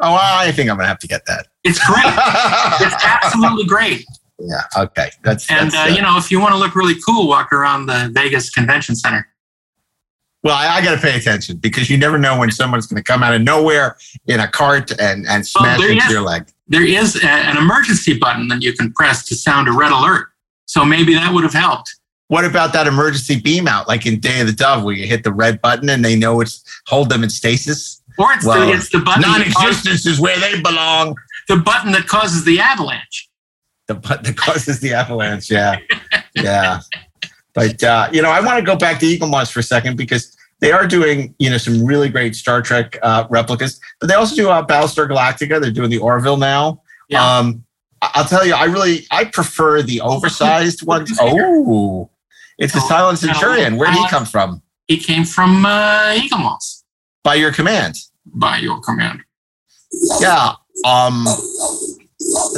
[0.00, 1.46] Oh, I think I'm gonna have to get that.
[1.62, 2.04] It's great.
[2.06, 4.04] it's absolutely great.
[4.38, 4.62] Yeah.
[4.76, 5.10] Okay.
[5.22, 7.86] That's And that's, uh, you know, if you want to look really cool, walk around
[7.86, 9.26] the Vegas Convention Center.
[10.42, 13.04] Well, I, I got to pay attention because you never know when someone's going to
[13.12, 13.96] come out of nowhere
[14.26, 16.48] in a cart and and smash there into is- your leg.
[16.66, 20.28] There is a, an emergency button that you can press to sound a red alert.
[20.66, 21.94] So maybe that would have helped.
[22.28, 25.24] What about that emergency beam out, like in Day of the Dove, where you hit
[25.24, 28.02] the red button and they know it's hold them in stasis?
[28.18, 31.16] Or it's Well, the it's the button that Non-existence is where they belong.
[31.48, 33.28] the button that causes the avalanche.
[33.88, 35.50] The button that causes the avalanche.
[35.50, 35.76] Yeah,
[36.34, 36.80] yeah.
[37.52, 40.33] But uh, you know, I want to go back to Eaglemoss for a second because
[40.60, 44.34] they are doing you know some really great Star Trek uh, replicas, but they also
[44.36, 45.60] do uh, Battlestar Galactica.
[45.60, 46.82] They're doing the Orville now.
[47.08, 47.38] Yeah.
[47.38, 47.64] Um,
[48.02, 51.16] I'll tell you, I really I prefer the oversized ones.
[51.20, 52.10] Oh,
[52.58, 53.76] it's the Oh, Cylon Centurion.
[53.76, 54.62] Where did he come from?
[54.86, 56.82] He came from uh, Eaglemoss
[57.22, 57.96] By your command.
[58.26, 59.20] by your command.
[60.20, 60.54] Yeah.
[60.84, 61.24] Um,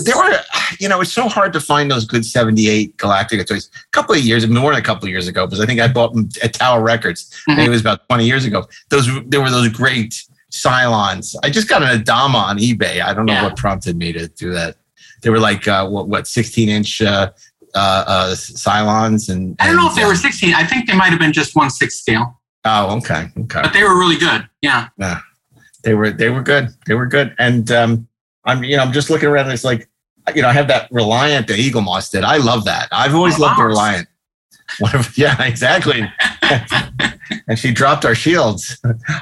[0.02, 0.38] there were,
[0.80, 3.70] you know, it's so hard to find those good 78 Galactica toys.
[3.74, 5.88] A couple of years, more than a couple of years ago, because I think I
[5.88, 7.34] bought them at Tower Records.
[7.48, 8.66] I think it was about 20 years ago.
[8.90, 11.34] Those, there were those great Cylons.
[11.42, 13.00] I just got an Adama on eBay.
[13.02, 13.42] I don't know Yeah.
[13.44, 14.76] what prompted me to do that.
[15.22, 17.30] They were like, uh, what, what, 16 inch uh,
[17.74, 19.28] uh, uh, Cylons.
[19.28, 20.54] And, I don't know if they uh, were 16.
[20.54, 23.28] I think they might have been just one sixth scale, Oh, okay.
[23.38, 23.60] Okay.
[23.62, 24.48] but they were really good.
[24.62, 24.88] Yeah.
[24.98, 25.20] Yeah,
[25.84, 26.68] they were they were good.
[26.86, 27.34] They were good.
[27.38, 28.08] And um,
[28.46, 29.46] I'm you know I'm just looking around.
[29.46, 29.88] And it's like
[30.34, 32.24] you know I have that Reliant that Eaglemoss did.
[32.24, 32.88] I love that.
[32.92, 33.70] I've always Oh, loved the ours.
[33.70, 34.08] Reliant.
[34.80, 36.02] One of, yeah, exactly.
[37.48, 38.78] and she dropped our shields.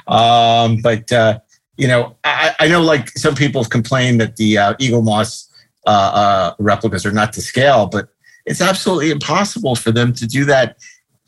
[0.07, 1.41] Um, but uh,
[1.77, 5.49] you know I, I know like some people have complained that the uh, Eaglemoss
[5.87, 8.09] uh, uh, replicas are not to scale, but
[8.47, 10.77] it's absolutely impossible for them to do that.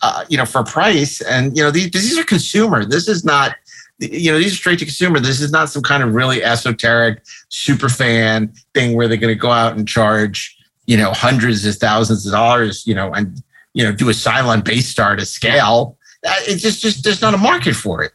[0.02, 2.84] Uh, you know, for price, and you know these these are consumer.
[2.84, 3.56] This is not
[3.98, 5.20] you know, these are straight to consumer.
[5.20, 9.40] This is not some kind of really esoteric super fan thing where they're going to
[9.40, 13.42] go out and charge, you know, hundreds of thousands of dollars, you know, and,
[13.72, 15.96] you know, do a Cylon base star to scale.
[16.22, 18.12] It's just, just, there's not a market for it.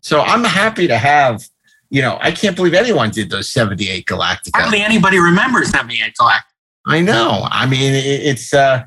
[0.00, 1.48] So I'm happy to have,
[1.90, 4.50] you know, I can't believe anyone did those 78 Galactica.
[4.54, 6.52] Hardly anybody remembers 78 Galactic.
[6.86, 7.48] I know.
[7.50, 8.84] I mean, it's, uh,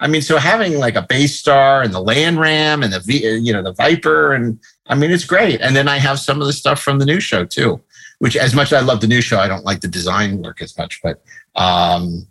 [0.00, 3.36] I mean, so having like a base star and the land ram and the, v,
[3.36, 5.60] you know, the Viper and I mean, it's great.
[5.60, 7.80] And then I have some of the stuff from the new show too,
[8.18, 10.62] which as much as I love the new show, I don't like the design work
[10.62, 11.22] as much, but,
[11.54, 12.26] um,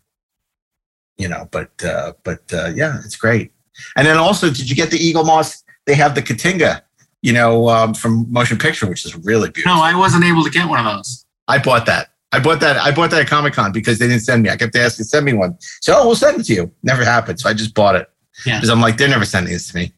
[1.17, 3.51] you know, but, uh, but, uh, yeah, it's great.
[3.95, 5.63] And then also, did you get the Eaglemoss?
[5.85, 6.81] They have the K't'inga,
[7.21, 9.77] you know, um, from Motion Picture, which is really beautiful.
[9.77, 11.25] No, I wasn't able to get one of those.
[11.47, 12.09] I bought that.
[12.31, 12.77] I bought that.
[12.77, 14.49] I bought that at Comic Con because they didn't send me.
[14.49, 15.57] I kept asking, send me one.
[15.81, 16.71] So, oh, we'll send it to you.
[16.83, 17.39] Never happened.
[17.39, 18.07] So I just bought it
[18.45, 18.57] Yeah.
[18.57, 19.93] because I'm like, they're never sending this to me.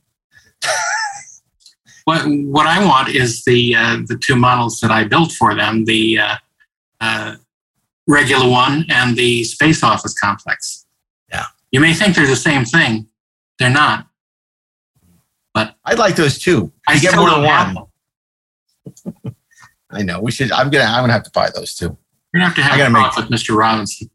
[2.06, 5.86] What what I want is the uh, the two models that I built for them,
[5.86, 6.36] the uh,
[7.00, 7.36] uh,
[8.08, 10.88] regular one and the Space Office Complex.
[11.32, 11.46] Yeah.
[11.72, 13.08] You may think they're the same thing.
[13.60, 14.08] They're not.
[15.54, 16.72] But I'd like those too.
[16.88, 19.36] I get more than one.
[19.92, 20.22] I know.
[20.22, 20.52] We should.
[20.52, 20.86] I'm gonna.
[20.86, 21.96] I'm gonna have to buy those too.
[22.34, 23.56] You're gonna have to have a make- talk with Mr.
[23.58, 24.10] Robinson.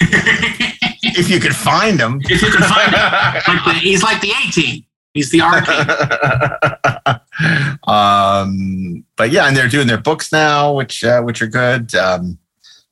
[0.00, 2.20] If you could find him.
[2.24, 3.02] if you could find him,
[3.48, 4.84] like the, he's like the A team.
[5.14, 5.64] He's the R
[7.88, 11.94] um, but yeah, and they're doing their books now, which uh, which are good.
[11.94, 12.38] Um,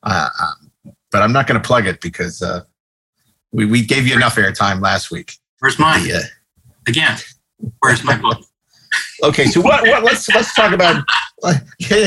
[0.02, 0.70] uh, um,
[1.12, 2.62] but I'm not going to plug it because uh,
[3.52, 5.34] we we gave you enough airtime last week.
[5.60, 6.02] Where's mine?
[6.04, 6.20] The, uh,
[6.88, 7.18] Again,
[7.80, 8.44] where's my book?
[9.22, 11.04] Okay, so what, what let's let's talk about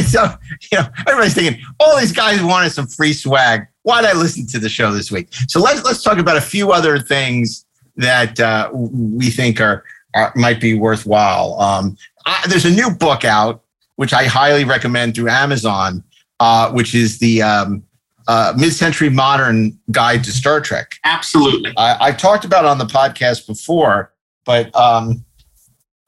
[0.06, 0.34] so,
[0.72, 3.68] you know everybody's thinking all these guys wanted some free swag.
[3.84, 5.30] Why'd I listen to the show this week?
[5.48, 9.84] So let's let's talk about a few other things that uh, we think are,
[10.16, 11.60] are might be worthwhile.
[11.60, 13.64] Um, I, there's a new book out
[14.00, 16.06] which I highly recommend through Amazon,
[16.40, 17.84] uh, which is the um,
[18.30, 20.96] uh, mid-century modern guide to Star Trek.
[21.04, 21.74] Absolutely.
[21.76, 24.14] I, I've talked about it on the podcast before,
[24.46, 25.26] but um,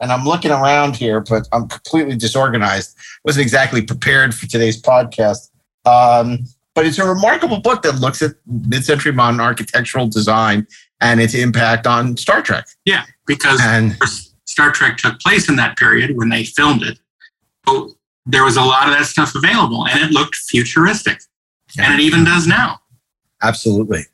[0.01, 2.97] and I'm looking around here, but I'm completely disorganized.
[3.23, 5.49] wasn't exactly prepared for today's podcast.
[5.85, 10.67] Um, but it's a remarkable book that looks at mid-century modern architectural design
[11.01, 12.65] and its impact on Star Trek.
[12.85, 13.97] Yeah, because And
[14.45, 16.99] Star Trek took place in that period when they filmed it.
[17.67, 17.95] So
[18.25, 21.21] there was a lot of that stuff available, and it looked futuristic,
[21.77, 22.79] and it even does now.
[23.41, 24.05] Absolutely.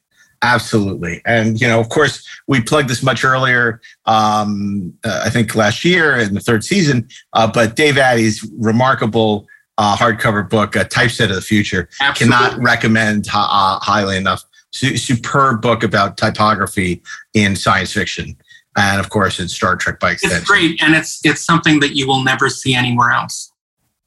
[0.43, 1.21] Absolutely.
[1.25, 5.83] And, you know, of course, we plugged this much earlier, um, uh, I think last
[5.83, 11.29] year in the third season, uh, but Dave Addey's remarkable uh, hardcover book, uh, Typeset
[11.29, 12.37] of the Future, Absolutely.
[12.37, 14.43] cannot recommend uh, highly enough.
[14.71, 17.01] Su- superb book about typography
[17.33, 18.37] in science fiction.
[18.75, 20.37] And of course, it's Star Trek by extension.
[20.37, 23.51] It's great, and it's it's something that you will never see anywhere else.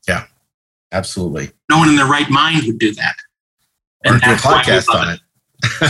[0.07, 0.27] Yeah,
[0.93, 1.51] absolutely.
[1.69, 3.17] No one in their right mind would do that.
[4.07, 5.21] Or And do a that's why we podcast on it.
[5.21, 5.30] Certainly not a podcast.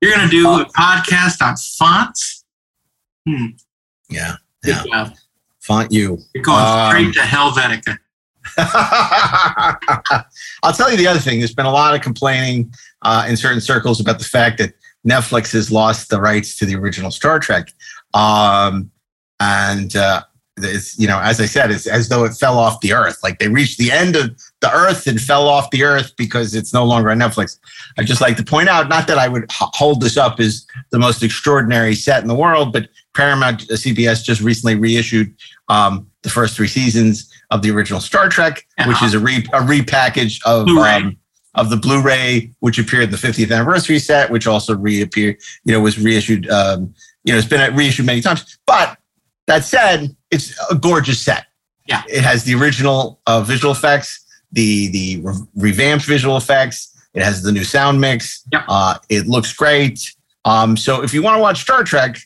[0.00, 2.44] You're going to do a podcast on fonts?
[3.28, 3.46] Hmm.
[4.10, 4.36] yeah.
[4.62, 4.84] Good Yeah.
[5.04, 5.14] job.
[5.60, 6.18] Font you.
[6.34, 7.98] You're going Um, straight to Helvetica.
[10.62, 11.38] I'll tell you the other thing.
[11.38, 14.74] There's been a lot of complaining uh, in certain circles about the fact that
[15.08, 17.72] Netflix has lost the rights to the original Star Trek,
[18.14, 18.90] um,
[19.40, 20.22] and uh,
[20.58, 23.18] it's you know, as I said, it's as though it fell off the earth.
[23.22, 26.74] Like they reached the end of the earth and fell off the earth because it's
[26.74, 27.58] no longer on Netflix.
[27.98, 30.98] I'd just like to point out, not that I would hold this up as the
[30.98, 35.34] most extraordinary set in the world, but Paramount uh, CBS just recently reissued
[35.68, 39.60] um, the first three seasons of the original Star Trek, which is a, re- a
[39.60, 40.66] repackage of
[41.06, 41.16] um,
[41.54, 45.80] of the Blu-ray, which appeared in the 50th anniversary set, which also reappeared, you know,
[45.80, 46.48] was reissued.
[46.48, 46.94] Um,
[47.24, 48.58] you know, it's been reissued many times.
[48.66, 48.98] But
[49.46, 51.46] that said, it's a gorgeous set.
[51.88, 52.02] Yeah.
[52.08, 56.88] it has the original uh, visual effects, the the re- revamped visual effects.
[57.12, 58.44] It has the new sound mix.
[58.52, 58.64] Yep.
[58.68, 59.98] Uh, it looks great.
[60.44, 62.16] Um, so if you want to watch Star Trek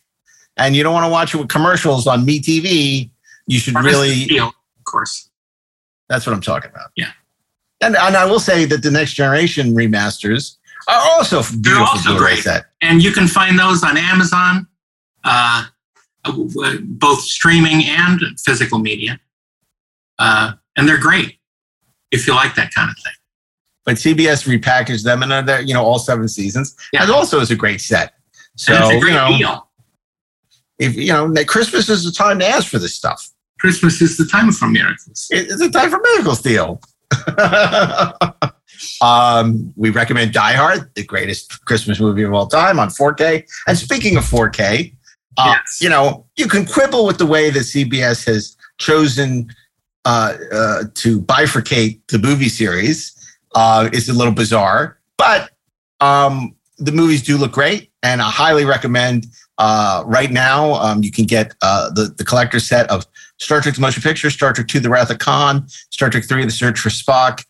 [0.57, 3.11] and you don't want to watch it with commercials on MeTV,
[3.47, 4.39] you should really.
[4.39, 4.53] Of
[4.85, 5.31] course.
[6.09, 6.91] That's what I'm talking about.
[6.97, 7.11] Yeah.
[7.81, 10.57] And and I will say that the next generation remasters
[10.89, 12.45] are also beautiful also Blu-ray great.
[12.45, 12.67] set.
[12.83, 14.67] And you can find those on Amazon,
[15.25, 15.65] uh,
[16.83, 19.21] both streaming and physical media.
[20.19, 21.39] Uh, and they're great
[22.11, 23.13] if you like that kind of thing.
[23.85, 26.77] But CBS repackaged them and they're, you know all seven seasons.
[26.93, 27.03] Yeah.
[27.03, 28.15] And also is a great set.
[28.57, 29.69] So and it's a great you know, deal.
[30.79, 33.29] if you know, Christmas is the time to ask for this stuff.
[33.61, 35.29] Christmas is the time for miracles.
[35.31, 36.81] It's a time for miracles deal.
[39.01, 43.49] um, we recommend Die Hard, the greatest Christmas movie of all time, on 4K.
[43.67, 44.95] And speaking of 4K,
[45.39, 45.79] uh, Yes.
[45.81, 49.49] you know, you can quibble with the way that CBS has chosen
[50.05, 53.13] uh, uh, to bifurcate the movie series.
[53.55, 55.51] Uh, it's a little bizarre, but
[56.01, 59.27] um, the movies do look great, and I highly recommend.
[59.59, 63.07] Uh, right now, um, you can get uh, the the collector set of
[63.39, 66.45] Star Trek: The Motion Picture, Star Trek II: The Wrath of Khan, Star Trek III:
[66.45, 67.43] The Search for Spock,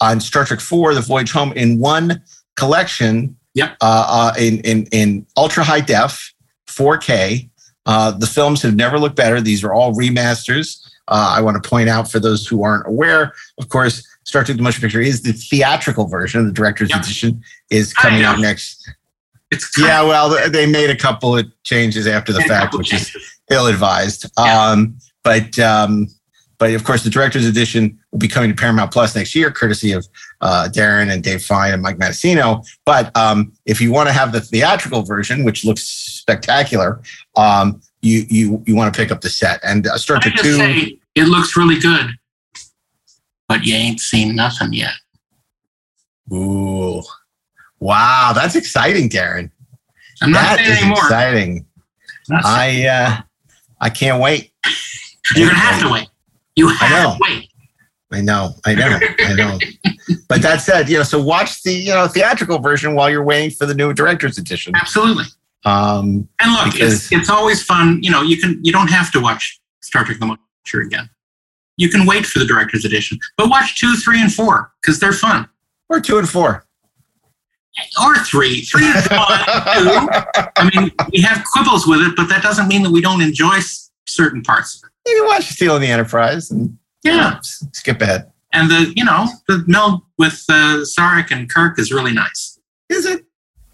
[0.00, 2.20] and Star Trek IV: The Voyage Home in one
[2.56, 3.36] collection.
[3.54, 3.76] Yep.
[3.80, 6.31] Uh, uh, in in in ultra high def,
[6.76, 7.48] 4K.
[7.84, 9.40] Uh, the films have never looked better.
[9.40, 10.86] These are all remasters.
[11.08, 14.56] Uh, I want to point out for those who aren't aware, of course, Star Trek:
[14.56, 16.46] The Motion Picture is the theatrical version.
[16.46, 18.88] The director's edition is coming out next.
[19.50, 23.14] It's Yeah, well, they made a couple of changes after the fact, which is
[23.50, 24.30] ill-advised.
[24.38, 24.70] Yeah.
[24.70, 26.06] Um, but um,
[26.58, 29.90] but of course, the director's edition will be coming to Paramount Plus next year, courtesy
[29.92, 30.06] of
[30.40, 32.64] uh, Darren and Dave Fein and Mike Matessino.
[32.86, 35.82] But um, if you want to have the theatrical version, which looks
[36.22, 37.02] spectacular,
[37.36, 40.30] um, you you you want to pick up the set and uh, Star Let me
[40.32, 40.56] Trek just Two.
[40.56, 42.06] say, it looks really good,
[43.48, 44.94] but you ain't seen nothing yet.
[46.32, 47.02] Ooh,
[47.80, 49.50] wow, that's exciting, Darren.
[50.22, 50.98] I'm not saying anymore.
[50.98, 51.66] exciting.
[52.28, 53.16] Not saying- I uh,
[53.80, 54.52] I can't wait.
[55.36, 56.08] You're gonna have to wait.
[56.56, 57.14] You have know.
[57.14, 57.48] to wait.
[58.14, 59.58] I know, I know, I know.
[60.28, 63.50] But that said, you know, so watch the you know theatrical version while you're waiting
[63.50, 64.74] for the new director's edition.
[64.76, 65.24] Absolutely.
[65.64, 68.02] Um, And look, it's it's always fun.
[68.02, 71.08] You know, you can you don't have to watch Star Trek: The Motion Picture again.
[71.76, 75.12] You can wait for the director's edition, but watch two, three, and four because they're
[75.12, 75.48] fun.
[75.88, 76.66] or two and four.
[78.04, 79.18] Or three, three is fun.
[79.18, 80.08] two.
[80.56, 83.54] I mean, we have quibbles with it, but that doesn't mean that we don't enjoy
[83.56, 85.10] s- certain parts of it.
[85.16, 87.40] Can watch Steal the Enterprise and Yeah,
[87.72, 88.30] skip ahead.
[88.52, 92.58] and the you know the meld with uh, Sarek and Kirk is really nice.
[92.90, 93.21] Is it?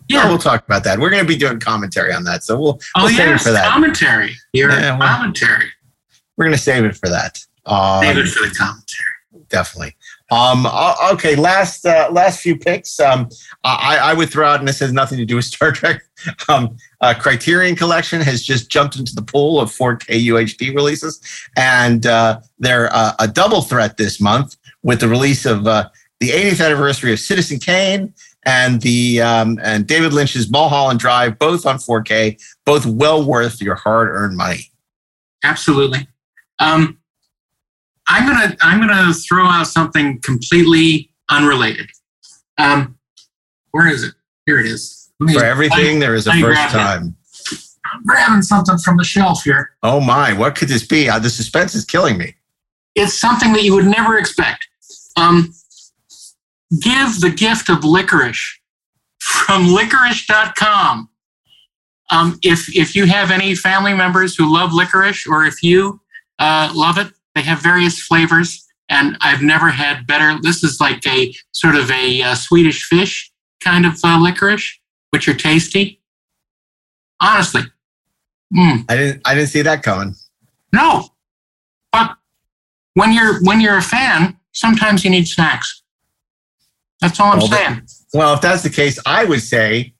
[0.09, 0.23] Yeah.
[0.25, 0.99] Oh, we'll talk about that.
[0.99, 3.51] We're going to be doing commentary on that, so we'll, oh we'll save it for
[3.53, 3.67] that.
[3.71, 4.35] commentary.
[4.53, 5.67] Your Yeah, well- commentary.
[6.37, 7.39] We're going to save it for that.
[7.67, 9.45] Um, Save it for the commentary.
[9.49, 9.95] definitely.
[10.31, 10.67] Um,
[11.13, 13.01] okay, last uh, last few picks.
[13.01, 13.29] Um,
[13.65, 16.03] I, I would throw out, and this has nothing to do with Star Trek.
[16.49, 21.21] Um, uh, Criterion Collection has just jumped into the pool of 4K UHD releases,
[21.57, 25.89] and uh, they're uh, a double threat this month with the release of uh,
[26.19, 28.13] the 80th anniversary of Citizen Kane
[28.49, 33.74] and the um, and David Lynch's Mulholland Drive, both on 4K, both well worth your
[33.74, 34.70] hard-earned money.
[35.44, 36.09] Absolutely.
[36.59, 36.99] Um,
[38.09, 41.90] I'm gonna I'm gonna throw out something completely unrelated.
[42.57, 42.96] Um,
[43.72, 44.14] where is it?
[44.46, 45.11] Here it is.
[45.20, 46.78] Me- For everything, there is a I first grabbed it.
[46.78, 47.16] time.
[47.92, 49.70] I'm grabbing something from the shelf here.
[49.82, 51.09] Oh my, what could this be?
[51.09, 52.34] Uh, the suspense is killing me.
[52.94, 54.66] It's something that you would never expect.
[55.16, 55.53] Um,
[56.81, 58.59] give the gift of licorice
[59.21, 61.09] from licorice.com.
[62.11, 66.01] Um, if, if you have any family members who love licorice or if you
[66.39, 68.64] uh, love it, they have various flavors.
[68.89, 70.41] And I've never had better.
[70.41, 74.79] This is like a sort of a uh, Swedish fish kind of uh, licorice,
[75.11, 76.01] which are tasty.
[77.21, 77.62] Honestly,
[78.55, 80.14] mm, I didn't I didn't see that coming.
[80.73, 81.09] no.
[81.93, 82.16] But
[82.95, 85.78] when you're when you're a fan, sometimes you need snacks.
[87.01, 87.82] That's all I'm Well, saying.
[88.12, 89.94] Well, if that's the case, I would say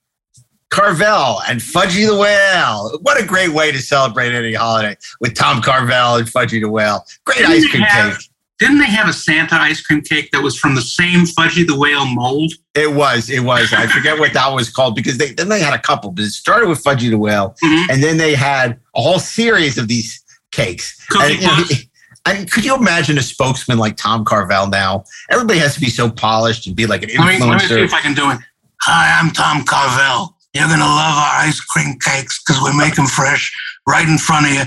[0.69, 2.99] Carvel and Fudgy the Whale.
[3.01, 7.05] What a great way to celebrate any holiday with Tom Carvel and Fudgy the Whale.
[7.25, 8.25] Great Didn't ice cream have- cake.
[8.59, 11.77] Didn't they have a Santa ice cream cake that was from the same Fudgy the
[11.79, 12.51] Whale mold?
[12.75, 13.71] It was, it was.
[13.71, 16.31] I forget what that was called because they then they had a couple, but it
[16.31, 17.85] started with Fudgy the Whale, Mhm.
[17.89, 20.21] and then they had a whole series of these
[20.51, 20.93] cakes.
[21.09, 21.88] Cookie And,
[22.23, 22.37] Puffs.
[22.37, 25.03] and could you imagine a spokesman like Tom Carvel now?
[25.29, 27.81] Everybody has to be so polished and be like an Let me, let me see
[27.81, 28.39] if I can do it.
[28.81, 30.35] Hi, I'm Tom Carvel.
[30.53, 33.53] You're going to love our ice cream cakes because we make them fresh
[33.87, 34.63] right in front of you.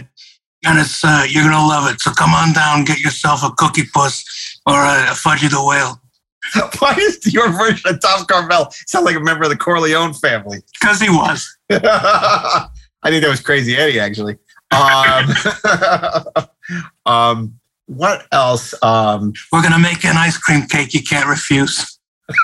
[0.64, 2.00] And it's uh, you're going to love it.
[2.00, 4.24] So come on down, get yourself a cookie puss
[4.66, 6.00] or a, a Fudgy the Whale.
[6.78, 10.58] Why does your version of Tom Carvel sound like a member of the Corleone family?
[10.80, 11.56] Because he was.
[11.70, 14.38] I think that was Crazy Eddie, actually.
[14.70, 15.34] Um,
[17.06, 18.74] um, what else?
[18.82, 21.98] Um, We're going to make an ice cream cake you can't refuse.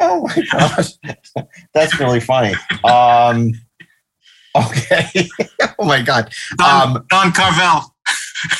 [0.00, 0.92] oh my gosh,
[1.74, 2.54] that's really funny.
[2.84, 3.52] Um,
[4.56, 5.28] okay.
[5.78, 6.32] oh my god.
[6.56, 7.94] Don, Um, Don Carvel.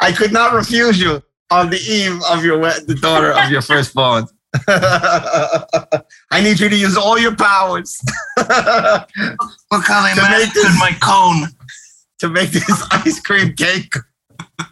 [0.00, 4.26] I could not refuse you on the eve of your the daughter of your firstborn.
[6.30, 8.00] I need you to use all your powers
[8.38, 11.48] Look how they To make this- my cone.
[12.20, 13.92] to make this ice cream cake.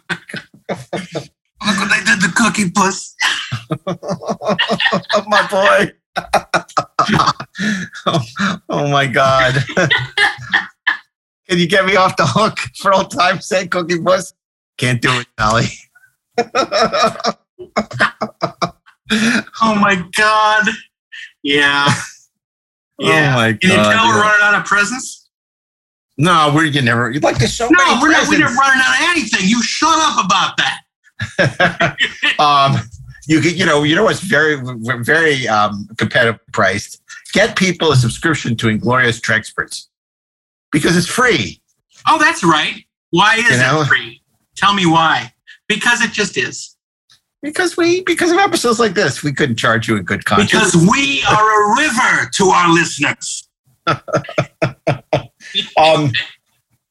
[0.69, 3.15] Look what they did to Cookie Puss.
[3.87, 5.91] oh my boy.
[8.05, 8.21] oh,
[8.69, 9.63] oh my god.
[11.49, 14.33] Can you get me off the hook for all time's sake, Cookie Puss?
[14.77, 15.67] Can't do it, Sally.
[19.11, 20.65] Oh my God.
[21.43, 21.87] Yeah.
[22.99, 23.33] Yeah.
[23.33, 23.91] Oh my Can you god.
[23.91, 25.27] tell we're running out of presents?
[26.17, 27.09] No, we're you never.
[27.09, 28.27] You'd like to show No, many we're not.
[28.29, 29.49] We're not running out of anything.
[29.49, 31.97] You shut up about that.
[32.39, 32.79] um,
[33.27, 34.61] you could, you know, you know what's very,
[35.03, 37.01] very um, competitive priced.
[37.33, 39.87] Get people a subscription to Inglorious Treksperts
[40.71, 41.59] because it's free.
[42.07, 42.85] Oh, that's right.
[43.09, 43.81] Why is You know?
[43.81, 44.21] it free?
[44.55, 45.33] Tell me why.
[45.67, 46.72] Because it just is.
[47.43, 50.71] Because we, because of episodes like this, we couldn't charge you in good conscience.
[50.71, 53.49] Because we are a river to our listeners.
[55.77, 56.11] um,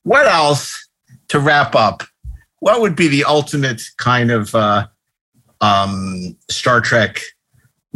[0.03, 0.89] what else
[1.29, 2.03] to wrap up?
[2.61, 4.87] What would be the ultimate kind of uh,
[5.63, 7.21] um, Star Trek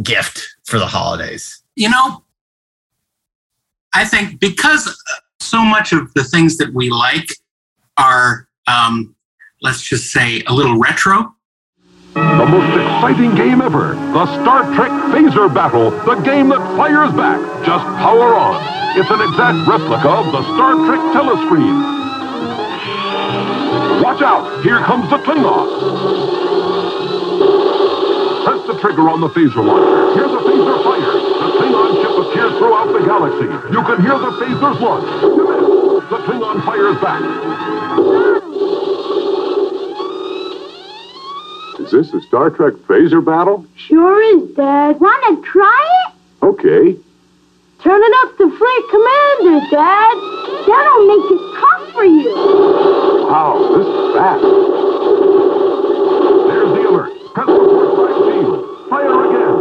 [0.01, 1.61] gift for the holidays?
[1.75, 2.23] You know,
[3.93, 4.99] I think because
[5.39, 7.29] so much of the things that we like
[7.97, 9.15] are, um,
[9.61, 11.33] let's just say, a little retro.
[12.17, 13.93] The most exciting game ever.
[13.93, 15.91] The Star Trek Phaser Battle.
[15.91, 17.37] The game that fires back.
[17.65, 18.57] Just power on.
[18.97, 21.77] It's an exact replica of the Star Trek telescreen.
[24.01, 24.63] Watch out.
[24.63, 25.67] Here comes the Klingon.
[28.45, 30.17] Press the trigger on the phaser launcher.
[30.17, 31.13] Hear the phaser fire.
[31.21, 33.45] The Klingon ship appears throughout the galaxy.
[33.69, 35.05] You can hear the phasers launch.
[36.09, 38.36] The Klingon fires back.
[41.87, 43.65] Is this a Star Trek phaser battle?
[43.77, 44.99] Sure is, Dad.
[44.99, 46.13] Wanna try it?
[46.43, 46.99] Okay.
[47.81, 50.15] Turn it up to Fleet Commander, Dad.
[50.67, 52.35] That'll make it tough for you.
[53.31, 54.43] Wow, this is fast.
[56.51, 57.11] There's the alert.
[57.33, 58.89] Press the force drive shield.
[58.89, 59.55] Fire again.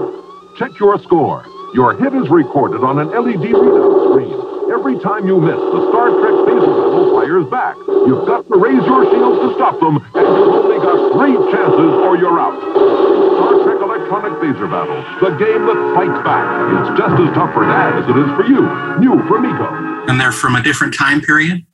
[0.58, 1.46] Check your score.
[1.74, 4.34] Your hit is recorded on an LED readout screen.
[4.74, 7.76] Every time you miss, the Star Trek phaser battle fires back.
[8.06, 11.92] You've got to raise your shields to stop them, and you've only got three chances
[12.06, 12.54] or you're out.
[12.60, 16.46] Star Trek Electronic Phaser Battle, the game that fights back.
[16.80, 18.62] It's just as tough for Dad as it is for you.
[19.00, 20.08] New from Mego.
[20.08, 21.64] and they're from a different time period.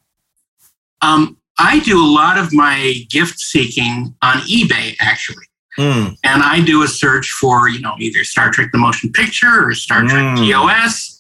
[1.03, 5.45] Um, I do a lot of my gift seeking on eBay, actually.
[5.79, 6.17] Mm.
[6.25, 9.75] And I do a search for, you know, either Star Trek the Motion Picture or
[9.75, 10.51] Star Trek Mm.
[10.51, 11.12] TOS.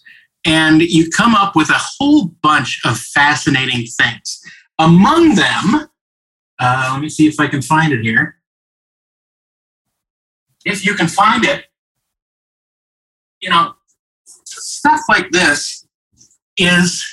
[0.44, 4.42] And you come up with a whole bunch of fascinating things.
[4.78, 5.88] Among them,
[6.58, 8.36] uh, let me see if I can find it here.
[10.64, 11.66] If you can find it,
[13.40, 13.74] you know,
[14.24, 15.86] stuff like this
[16.56, 17.04] is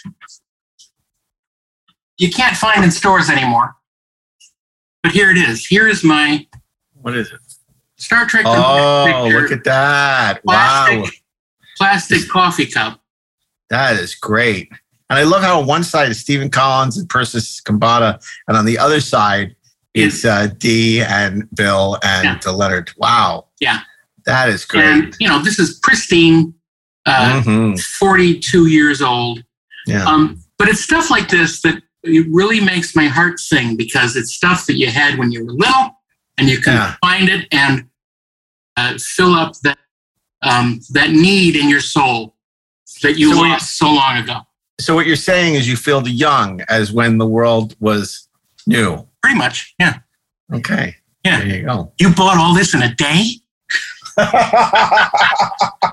[2.17, 3.75] you can't find in stores anymore.
[5.01, 5.65] But here it is.
[5.65, 6.45] Here is my
[7.01, 7.39] What is it?
[7.95, 8.43] Star Trek.
[8.47, 10.41] Oh, Picture look at that.
[10.45, 10.85] Wow.
[10.87, 11.21] plastic,
[11.77, 13.01] plastic coffee cup.
[13.69, 14.69] That is great.
[15.09, 18.65] And I love how on one side is Stephen Collins and Persis Khambatta, and on
[18.65, 19.55] the other side
[19.95, 22.91] it's uh, Dee and Bill and uh, Leonard.
[22.97, 23.47] Wow.
[23.59, 23.79] Yeah.
[24.25, 24.83] That is great.
[24.85, 26.53] And you know, this is pristine,
[27.07, 27.79] uh, Mhm.
[27.81, 29.43] 42 years old.
[29.87, 30.05] Yeah.
[30.05, 34.33] Um, but it's stuff like this that it really makes my heart sing because it's
[34.33, 35.97] stuff that you had when you were little,
[36.37, 36.95] and you can Yeah.
[37.01, 37.85] find it and
[38.77, 39.77] uh, fill up that
[40.43, 42.35] um, that need in your soul
[43.01, 44.41] that you So- lost so long ago.
[44.79, 48.27] So what you're saying is you feel the young as when the world was
[48.65, 49.05] new.
[49.21, 49.95] Pretty much, yeah.
[50.53, 50.95] Okay.
[51.25, 51.39] Yeah.
[51.39, 51.91] There you go.
[51.99, 53.25] You bought all this in a day?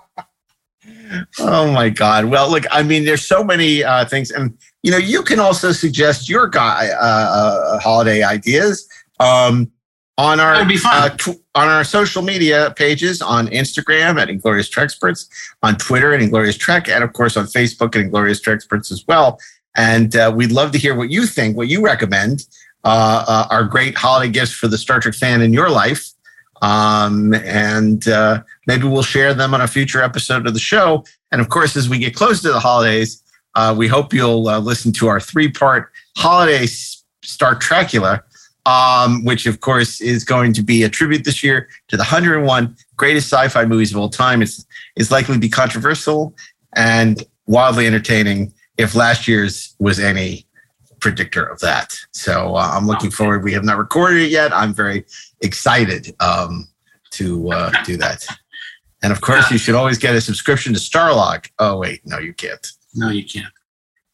[1.39, 2.27] Oh my God.
[2.27, 5.71] Well, look, I mean, there's so many uh, things, and you know, you can also
[5.73, 8.89] suggest your guy uh, uh, holiday ideas
[9.21, 9.71] um,
[10.19, 10.55] on our.
[10.55, 15.27] Uh, tw- on our social media pages on Instagram at Inglorious Treksperts,
[15.63, 19.41] on Twitter at Inglorious Trek, and of course on Facebook at Inglorious Treksperts as well.
[19.75, 22.47] And uh, we'd love to hear what you think, what you recommend
[22.85, 26.13] uh, uh, are great holiday gifts for the Star Trek fan in your life.
[26.63, 31.05] Um, and uh, maybe we'll share them on a future episode of the show.
[31.33, 33.23] And of course, as we get close to the holidays,
[33.55, 38.23] uh, we hope you'll uh, listen to our three part holiday Star Trekula,
[38.67, 42.77] um, which of course is going to be a tribute this year to the 101
[42.97, 44.43] greatest sci fi movies of all time.
[44.43, 46.35] It's, it's likely to be controversial
[46.75, 50.47] and wildly entertaining if last year's was any
[51.01, 51.97] predictor of that.
[52.11, 53.45] So uh, I'm looking forward.
[53.45, 54.53] We have not recorded it yet.
[54.53, 55.05] I'm very
[55.41, 56.69] excited um,
[57.13, 58.27] to uh, do that.
[59.03, 61.49] And of course, you should always get a subscription to Starlog.
[61.61, 62.67] Oh wait, no, you can't.
[62.95, 63.53] No, you can't.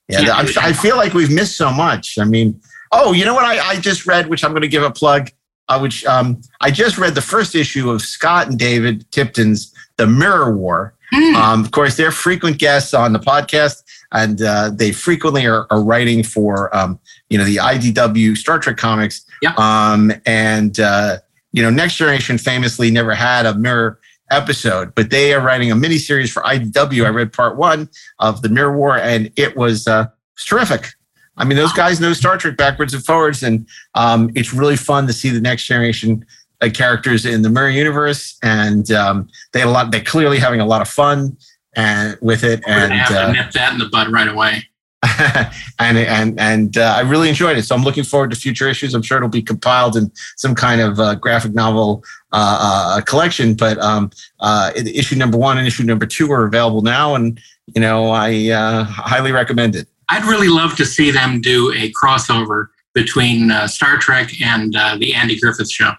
[0.09, 2.19] Yeah, I'm, I feel like we've missed so much.
[2.19, 2.61] I mean,
[2.93, 3.45] oh, you know what?
[3.45, 5.31] I, I just read, which I'm going to give a plug.
[5.69, 10.07] Uh, which um, I just read the first issue of Scott and David Tipton's The
[10.07, 10.95] Mirror War.
[11.37, 13.83] Um, of course, they're frequent guests on the podcast,
[14.13, 16.99] and uh, they frequently are, are writing for um,
[17.31, 19.25] you know the IDW Star Trek comics.
[19.57, 21.19] Um, and uh,
[21.53, 25.77] you know, Next Generation famously never had a mirror episode, but they are writing a
[25.77, 27.05] miniseries for IDW.
[27.05, 27.89] I read part one
[28.19, 30.95] of the Mirror War, and it was uh, terrific.
[31.37, 35.07] I mean, those guys know Star Trek backwards and forwards, and um, it's really fun
[35.07, 36.25] to see the Next Generation
[36.61, 39.91] uh, characters in the Mirror universe, and um, they had a lot.
[39.91, 41.37] They clearly having a lot of fun
[41.75, 44.69] and with it, We're and have uh, to nip that in the bud right away.
[45.81, 47.65] and and and uh, I really enjoyed it.
[47.65, 48.95] So I'm looking forward to future issues.
[48.95, 53.55] I'm sure it'll be compiled in some kind of uh, graphic novel uh, uh, collection.
[53.55, 57.41] But um, uh, issue number one and issue number two are available now, and
[57.75, 59.89] you know I uh, highly recommend it.
[60.13, 64.97] I'd really love to see them do a crossover between uh, Star Trek and uh,
[64.99, 65.93] the Andy Griffith Show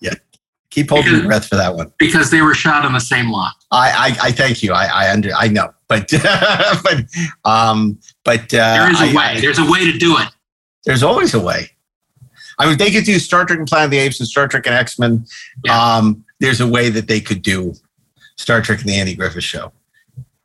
[0.00, 0.14] Yeah,
[0.70, 1.92] keep holding your breath for that one.
[1.98, 3.52] because they were shot on the same lot.
[3.70, 3.90] I
[4.22, 4.72] I, I thank you.
[4.72, 6.10] I I under I know, but
[6.82, 7.04] but
[7.44, 9.40] um but uh, There is a I- way.
[9.40, 10.28] There's a way to do it.
[10.84, 11.70] There's always a way.
[12.58, 14.66] I mean, they could do Star Trek and Planet of the Apes and Star Trek
[14.66, 15.26] and X Men.
[15.70, 17.74] Um, there's a way that they could do
[18.36, 19.72] Star Trek and the Andy Griffith Show,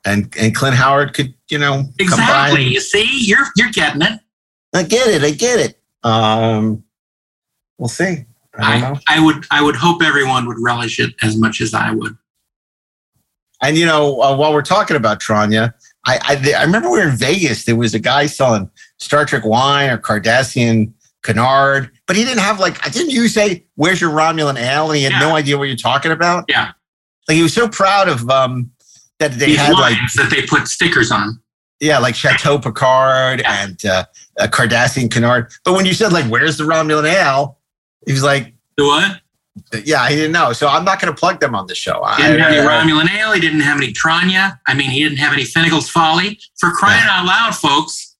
[0.05, 2.55] and and Clint Howard could, you know, Exactly.
[2.57, 2.71] combine.
[2.71, 4.19] You see, you're you're getting it.
[4.73, 5.23] I get it.
[5.23, 5.79] I get it.
[6.03, 6.83] Um,
[7.77, 8.25] we'll see.
[8.59, 8.99] I don't.
[9.07, 12.17] I would I would hope everyone would relish it as much as I would.
[13.63, 15.73] And you know, uh, while we're talking about Tranya,
[16.05, 17.65] I, I I remember we were in Vegas.
[17.65, 22.59] There was a guy selling Star Trek wine or Cardassian kanar, but he didn't have
[22.59, 22.81] like.
[22.91, 26.11] Didn't you say, "Where's your Romulan ale?" And he had no idea what you're talking
[26.11, 26.45] about.
[26.49, 26.71] Yeah.
[27.27, 28.71] Like he was so proud of um
[29.21, 31.39] that they These had like that they put stickers on.
[31.79, 34.05] yeah like Chateau Picard and uh,
[34.37, 35.49] a Cardassian kanar.
[35.63, 37.59] But when you said like, "Where's the Romulan ale?"
[38.05, 39.21] He was like, "The what?"
[39.85, 40.53] Yeah, he didn't know.
[40.53, 42.03] So I'm not going to plug them on the show.
[42.17, 43.33] He didn't have any Romulan ale.
[43.33, 44.57] He didn't have any Tranya.
[44.67, 46.39] I mean, he didn't have any Finnegan's Folly.
[46.57, 48.15] For crying out loud, folks.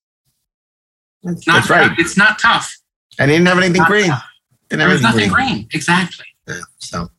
[1.24, 1.92] It's not That's right.
[2.00, 2.76] It's not tough.
[3.20, 4.08] and he didn't have anything green.
[4.10, 4.24] tough.
[4.70, 5.68] Didn't There was nothing green.
[5.74, 6.26] Exactly.
[6.48, 7.10] Yeah, so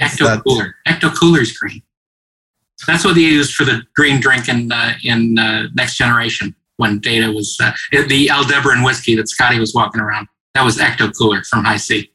[0.00, 0.74] Ecto cooler.
[0.88, 1.82] Ecto cooler's green.
[2.86, 6.98] That's what they used for the green drink in uh, in uh, Next Generation when
[7.00, 7.72] Data was uh,
[8.08, 10.26] the Aldebaran whiskey that Scotty was walking around.
[10.54, 12.10] That was Ecto Cooler from Hi-C.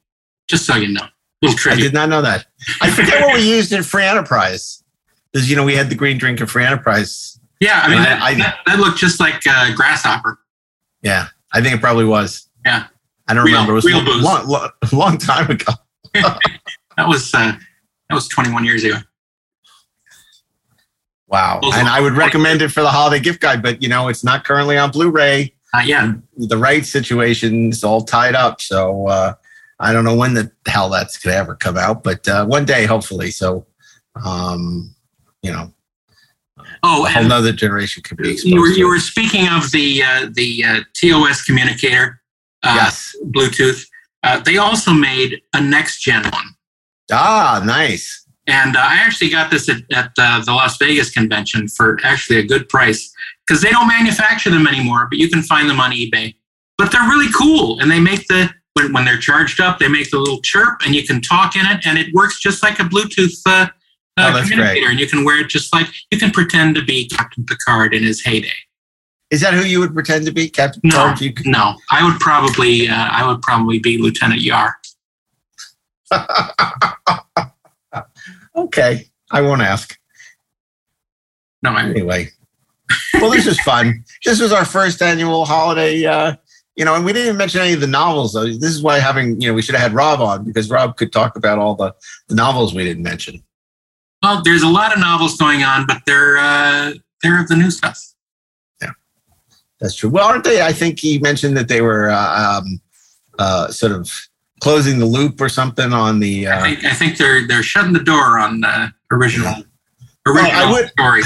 [0.47, 1.05] Just so you know,
[1.41, 2.45] little I did not know that.
[2.81, 4.83] I forget what we used in Free Enterprise.
[5.31, 7.39] Because, you know, we had the green drink in Free Enterprise.
[7.59, 10.39] Yeah, I mean that, I- that, that looked just like uh, grasshopper.
[11.01, 12.49] Yeah, I think it probably was.
[12.65, 12.85] Yeah,
[13.27, 13.71] I don't Real- remember.
[13.73, 15.73] It was real a long, long, long time ago.
[16.13, 17.53] that was uh,
[18.09, 18.97] that was 21 years ago.
[21.27, 21.59] Wow.
[21.63, 24.45] And I would recommend it for the holiday gift guide, but, you know, it's not
[24.45, 25.53] currently on Blu ray.
[25.73, 28.61] Uh, yeah, The right situation's all tied up.
[28.61, 29.33] So uh,
[29.79, 32.63] I don't know when the hell that's going to ever come out, but uh, one
[32.63, 33.31] day, hopefully.
[33.31, 33.65] So,
[34.25, 34.95] um,
[35.43, 35.73] you know,
[36.83, 40.03] Oh, a whole and nother generation could be you were you were speaking of the
[40.03, 42.21] uh, the uh, TOS communicator,
[42.63, 43.15] uh, Yes.
[43.25, 43.87] Bluetooth.
[44.23, 46.45] Uh, they also made a next gen one.
[47.11, 48.26] Ah, nice.
[48.47, 52.39] And uh, I actually got this at, at uh, the Las Vegas convention for actually
[52.39, 53.13] a good price
[53.45, 56.33] because they don't manufacture them anymore, but you can find them on eBay.
[56.77, 60.11] But they're really cool, and they make the when, when they're charged up, they make
[60.11, 62.83] the little chirp, and you can talk in it, and it works just like a
[62.83, 63.67] Bluetooth uh,
[64.19, 64.91] Oh, uh, that's communicator, great.
[64.91, 68.01] and you can wear it just like you can pretend to be Captain Picard in
[68.03, 68.49] his heyday.
[69.29, 71.45] Is that who you would pretend to be, Captain No, Picard?
[71.45, 74.75] No, I would probably uh, I would probably be Lieutenant Yar.
[78.77, 79.05] okay.
[79.31, 79.97] I won't ask.
[81.63, 82.29] No, I, Anyway.
[83.15, 84.03] Well, this is fun.
[84.23, 86.35] This was our first annual holiday, uh,
[86.75, 88.45] you know, and we didn't even mention any of the novels, though.
[88.45, 91.11] This is why having, you know, we should have had Rob on because Rob could
[91.11, 91.93] talk about all the,
[92.27, 93.43] the novels we didn't mention.
[94.23, 96.93] well, there's a lot of novels going on, but they're uh,
[97.23, 97.99] they're the new stuff.
[98.81, 98.91] Yeah,
[99.79, 100.09] that's true.
[100.09, 100.61] Well, aren't they?
[100.61, 102.79] I think he mentioned that they were uh, um,
[103.39, 104.11] uh, sort of
[104.59, 106.47] closing the loop or something on the.
[106.47, 109.53] I Uh, think I think they're they're shutting the door on the original
[110.25, 111.21] Well, I original would- story.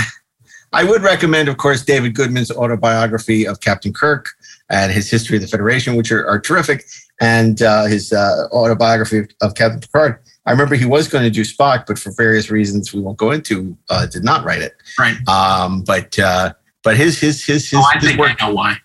[0.74, 4.30] I would recommend, of course, David Goodman's autobiography of Captain Kirk
[4.70, 6.86] and his history of the Federation, which are, are terrific,
[7.20, 10.20] and uh, his uh, autobiography of, of Captain Picard.
[10.46, 13.32] I remember he was going to do Spock, but for various reasons we won't go
[13.32, 14.74] into, uh, did not write it.
[14.98, 15.18] Right.
[15.28, 16.54] Um, but uh,
[16.84, 18.78] but his his his his, Oh, I his think work, I know why.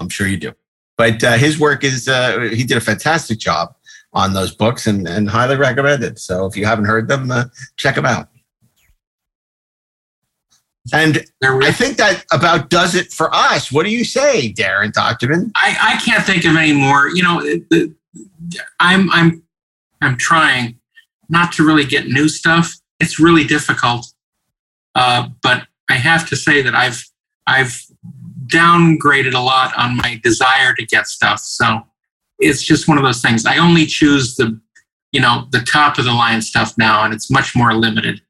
[0.00, 0.52] I'm sure you do.
[0.98, 3.74] But uh, his work is uh, he did a fantastic job
[4.12, 6.18] on those books and and highly recommended.
[6.18, 7.44] So if you haven't heard them, uh,
[7.76, 8.28] check them out.
[10.92, 13.70] And I think that about does it for us.
[13.70, 15.50] What do you say, Darren Dochterman?
[15.54, 17.08] I, I can't think of any more.
[17.10, 17.94] You know, the,
[18.80, 19.42] I'm I'm
[20.00, 20.78] I'm trying
[21.28, 22.74] not to really get new stuff.
[23.00, 24.12] It's really difficult,
[24.94, 27.04] uh, but I have to say that I've
[27.46, 27.87] I've
[28.48, 31.40] downgraded a lot on my desire to get stuff.
[31.40, 31.82] So
[32.38, 33.46] it's just one of those things.
[33.46, 34.60] I only choose the
[35.12, 38.20] you know the top of the line stuff now, and it's much more limited.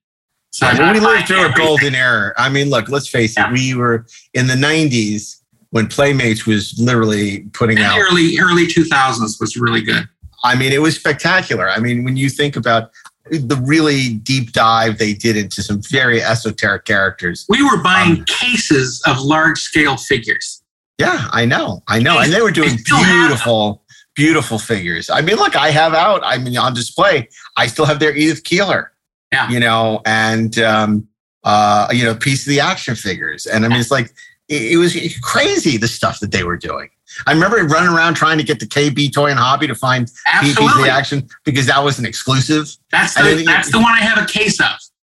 [0.51, 2.33] So Well, we lived through a golden era.
[2.37, 3.41] I mean, look, let's face it.
[3.41, 3.53] Yeah.
[3.53, 5.37] We were in the '90s
[5.71, 7.99] when Playmates was literally putting And out.
[7.99, 10.09] early early 2000s was really good.
[10.45, 11.69] I mean, it was spectacular.
[11.69, 12.91] I mean, when you think about
[13.31, 17.47] the really deep dive they did into some very esoteric characters.
[17.49, 20.63] We were buying Um, cases of large scale figures.
[20.99, 23.85] Yeah, I know, I know, and they were doing They still have beautiful,
[24.17, 25.09] beautiful figures.
[25.11, 26.23] I mean, look, I have out.
[26.25, 28.93] I mean, on display, I still have their Edith Keeler.
[29.33, 29.51] Yeah.
[29.51, 31.07] you know, and um,
[31.45, 34.11] uh, you know, piece of the action figures, and I mean, it's like
[34.49, 36.89] it, it was crazy the stuff that they were doing.
[37.27, 40.85] I remember running around trying to get the KB Toy and Hobby to find Absolutely.
[40.85, 42.69] the action because that was an exclusive.
[42.91, 44.67] That's the, that's the one I have a case of.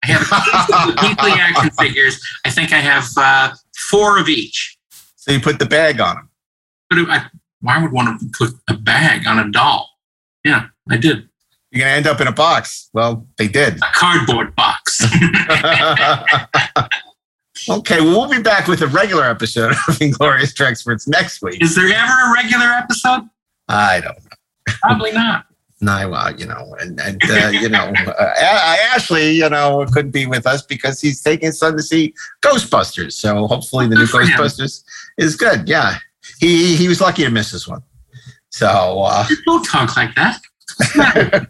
[0.03, 0.25] I have a
[1.01, 2.21] case of the action figures.
[2.45, 3.53] I think I have uh,
[3.89, 4.77] four of each.
[5.15, 6.29] So you put the bag on them.
[6.89, 7.25] But I,
[7.61, 9.89] why would one to put a bag on a doll?
[10.43, 11.27] Yeah, I did.
[11.71, 12.89] You're gonna end up in a box.
[12.93, 13.77] Well, they did.
[13.77, 15.01] A cardboard box.
[17.69, 21.61] okay, well, we'll be back with a regular episode of Inglorious Treksperts next week.
[21.61, 23.29] Is there ever a regular episode?
[23.67, 24.75] I don't know.
[24.81, 25.45] Probably not.
[25.81, 28.33] know, well, you know, and and uh, you know, uh,
[28.93, 33.13] Ashley, you know, couldn't be with us because he's taking his son to see Ghostbusters.
[33.13, 34.29] So hopefully, the new for him.
[34.29, 34.83] Ghostbusters
[35.17, 35.69] is good.
[35.69, 35.97] Yeah,
[36.39, 37.83] he he was lucky to miss this one.
[38.49, 40.41] So, uh, Don't talk like that.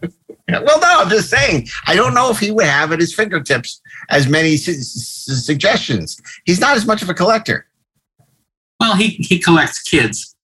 [0.52, 1.68] well, no, I'm just saying.
[1.88, 6.22] I don't know if he would have at his fingertips as many su- su- suggestions.
[6.46, 7.66] He's not as much of a collector.
[8.80, 10.36] Well, he, he collects kids.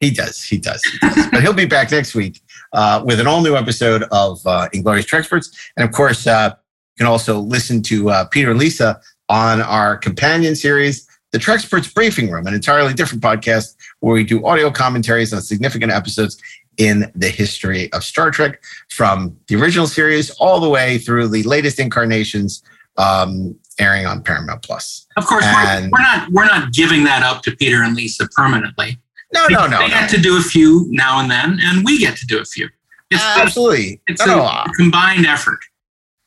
[0.00, 0.42] He does.
[0.42, 0.82] He does.
[0.82, 1.28] He does.
[1.32, 2.40] but he'll be back next week
[2.72, 5.54] uh, with an all new episode of uh, Inglorious Treksperts.
[5.76, 9.96] And of course, uh, you can also listen to uh, Peter and Lisa on our
[9.96, 15.32] companion series, The Treksperts Briefing Room, an entirely different podcast where we do audio commentaries
[15.32, 16.40] on significant episodes
[16.76, 21.42] in the history of Star Trek from the original series all the way through the
[21.44, 22.62] latest incarnations.
[22.96, 25.06] Um, airing on Paramount Plus.
[25.16, 28.98] Of course, we're, we're not we're not giving that up to Peter and Lisa permanently.
[29.32, 29.94] No, no, no, They no.
[29.94, 32.68] get to do a few now and then, and we get to do a few.
[33.10, 34.02] It's Absolutely.
[34.06, 35.60] it's No, a, no, a combined effort.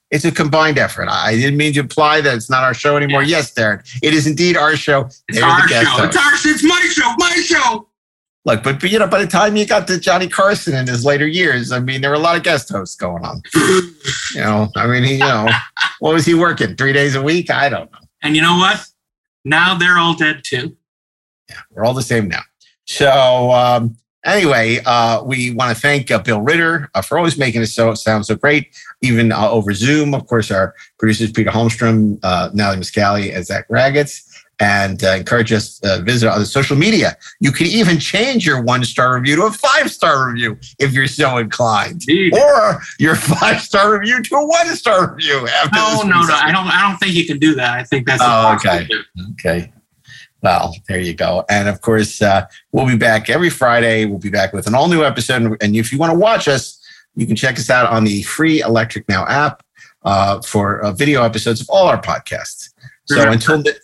[0.10, 1.07] It's a combined effort.
[1.10, 3.24] I didn't mean to imply that it's not our show anymore.
[3.24, 5.10] Yes, Darren, it is indeed our show.
[5.28, 5.80] It's our show.
[5.82, 6.18] It's hosts.
[6.18, 7.14] our it's my show.
[7.18, 7.88] My show.
[8.45, 11.06] Look, but, but you know, by the time you got to Johnny Carson in his
[11.06, 13.41] later years, I mean, there were a lot of guest hosts going on.
[13.56, 15.48] you know, I mean, he, you know,
[15.99, 16.76] what was he working?
[16.76, 17.49] Three days a week?
[17.49, 17.99] I don't know.
[18.22, 18.86] And you know what?
[19.45, 20.76] Now they're all dead too.
[21.49, 22.41] Yeah, we're all the same now.
[22.86, 27.61] So um, anyway, uh, we want to thank uh, Bill Ritter uh, for always making
[27.61, 30.14] it so sound so great, even uh, over Zoom.
[30.14, 34.32] Of course, our producers Peter Holmstrom, uh, Natalie Muscali, and Zach Raggets.
[34.64, 37.18] And uh, encourage us to uh, visit other social media.
[37.41, 41.07] You can even change your one star review to a five star review if you're
[41.07, 45.48] so inclined, or your five star review to a one star review.
[45.49, 46.34] After No, no, no.
[46.34, 46.68] I don't.
[46.68, 47.77] I don't think you can do that.
[47.77, 48.22] I think that's.
[48.23, 48.88] Oh, okay.
[49.34, 49.73] Okay.
[50.41, 51.44] Well, there you go.
[51.49, 54.06] And of course, uh, we'll be back every Friday.
[54.06, 55.57] We'll be back with an all new episode.
[55.61, 56.81] And if you want to watch us,
[57.15, 59.64] you can check us out on the free Electric Now app
[60.03, 62.69] uh, for uh, video episodes of all our podcasts.
[63.06, 63.77] So until the,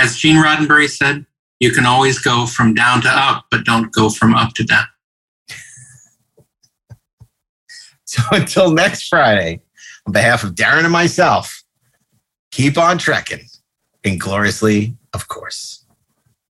[0.00, 1.26] As Gene Roddenberry said,
[1.58, 4.86] you can always go from down to up, but don't go from up to down.
[8.04, 9.60] so until next Friday,
[10.06, 11.64] on behalf of Darren and myself,
[12.52, 13.48] keep on trekking,
[14.04, 15.84] ingloriously, of course.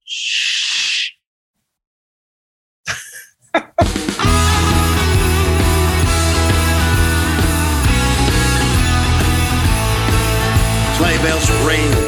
[0.04, 1.12] Shh.
[10.98, 12.07] Sleigh bells ring.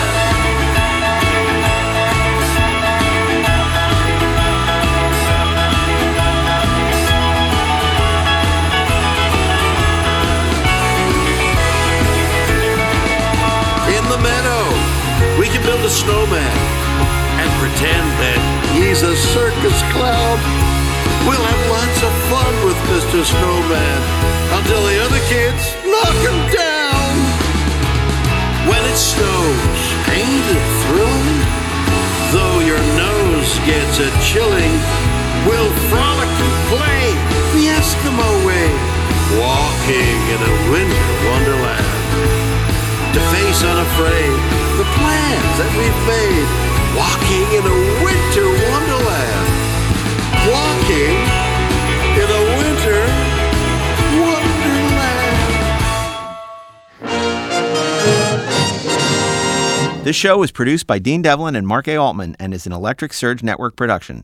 [15.65, 16.57] Build a snowman
[17.37, 18.39] and pretend that
[18.73, 20.37] he's a circus clown.
[21.29, 23.21] We'll have lots of fun with Mr.
[23.21, 24.01] Snowman
[24.57, 27.13] until the other kids knock him down.
[28.65, 31.41] When it snows, ain't it thrilling?
[32.33, 34.73] Though your nose gets a chilling,
[35.45, 37.05] we'll frolic and play
[37.53, 38.67] the Eskimo way,
[39.37, 42.50] walking in a winter wonderland
[43.13, 44.39] to face unafraid
[44.79, 46.47] the plans that we've made.
[46.95, 49.47] Walking in a winter wonderland.
[50.47, 51.15] Walking
[52.15, 53.01] in a winter
[54.15, 54.71] wonderland.
[60.05, 61.97] This show is produced by Dean Devlin and Mark A.
[61.97, 64.23] Altman and is an Electric Surge Network production.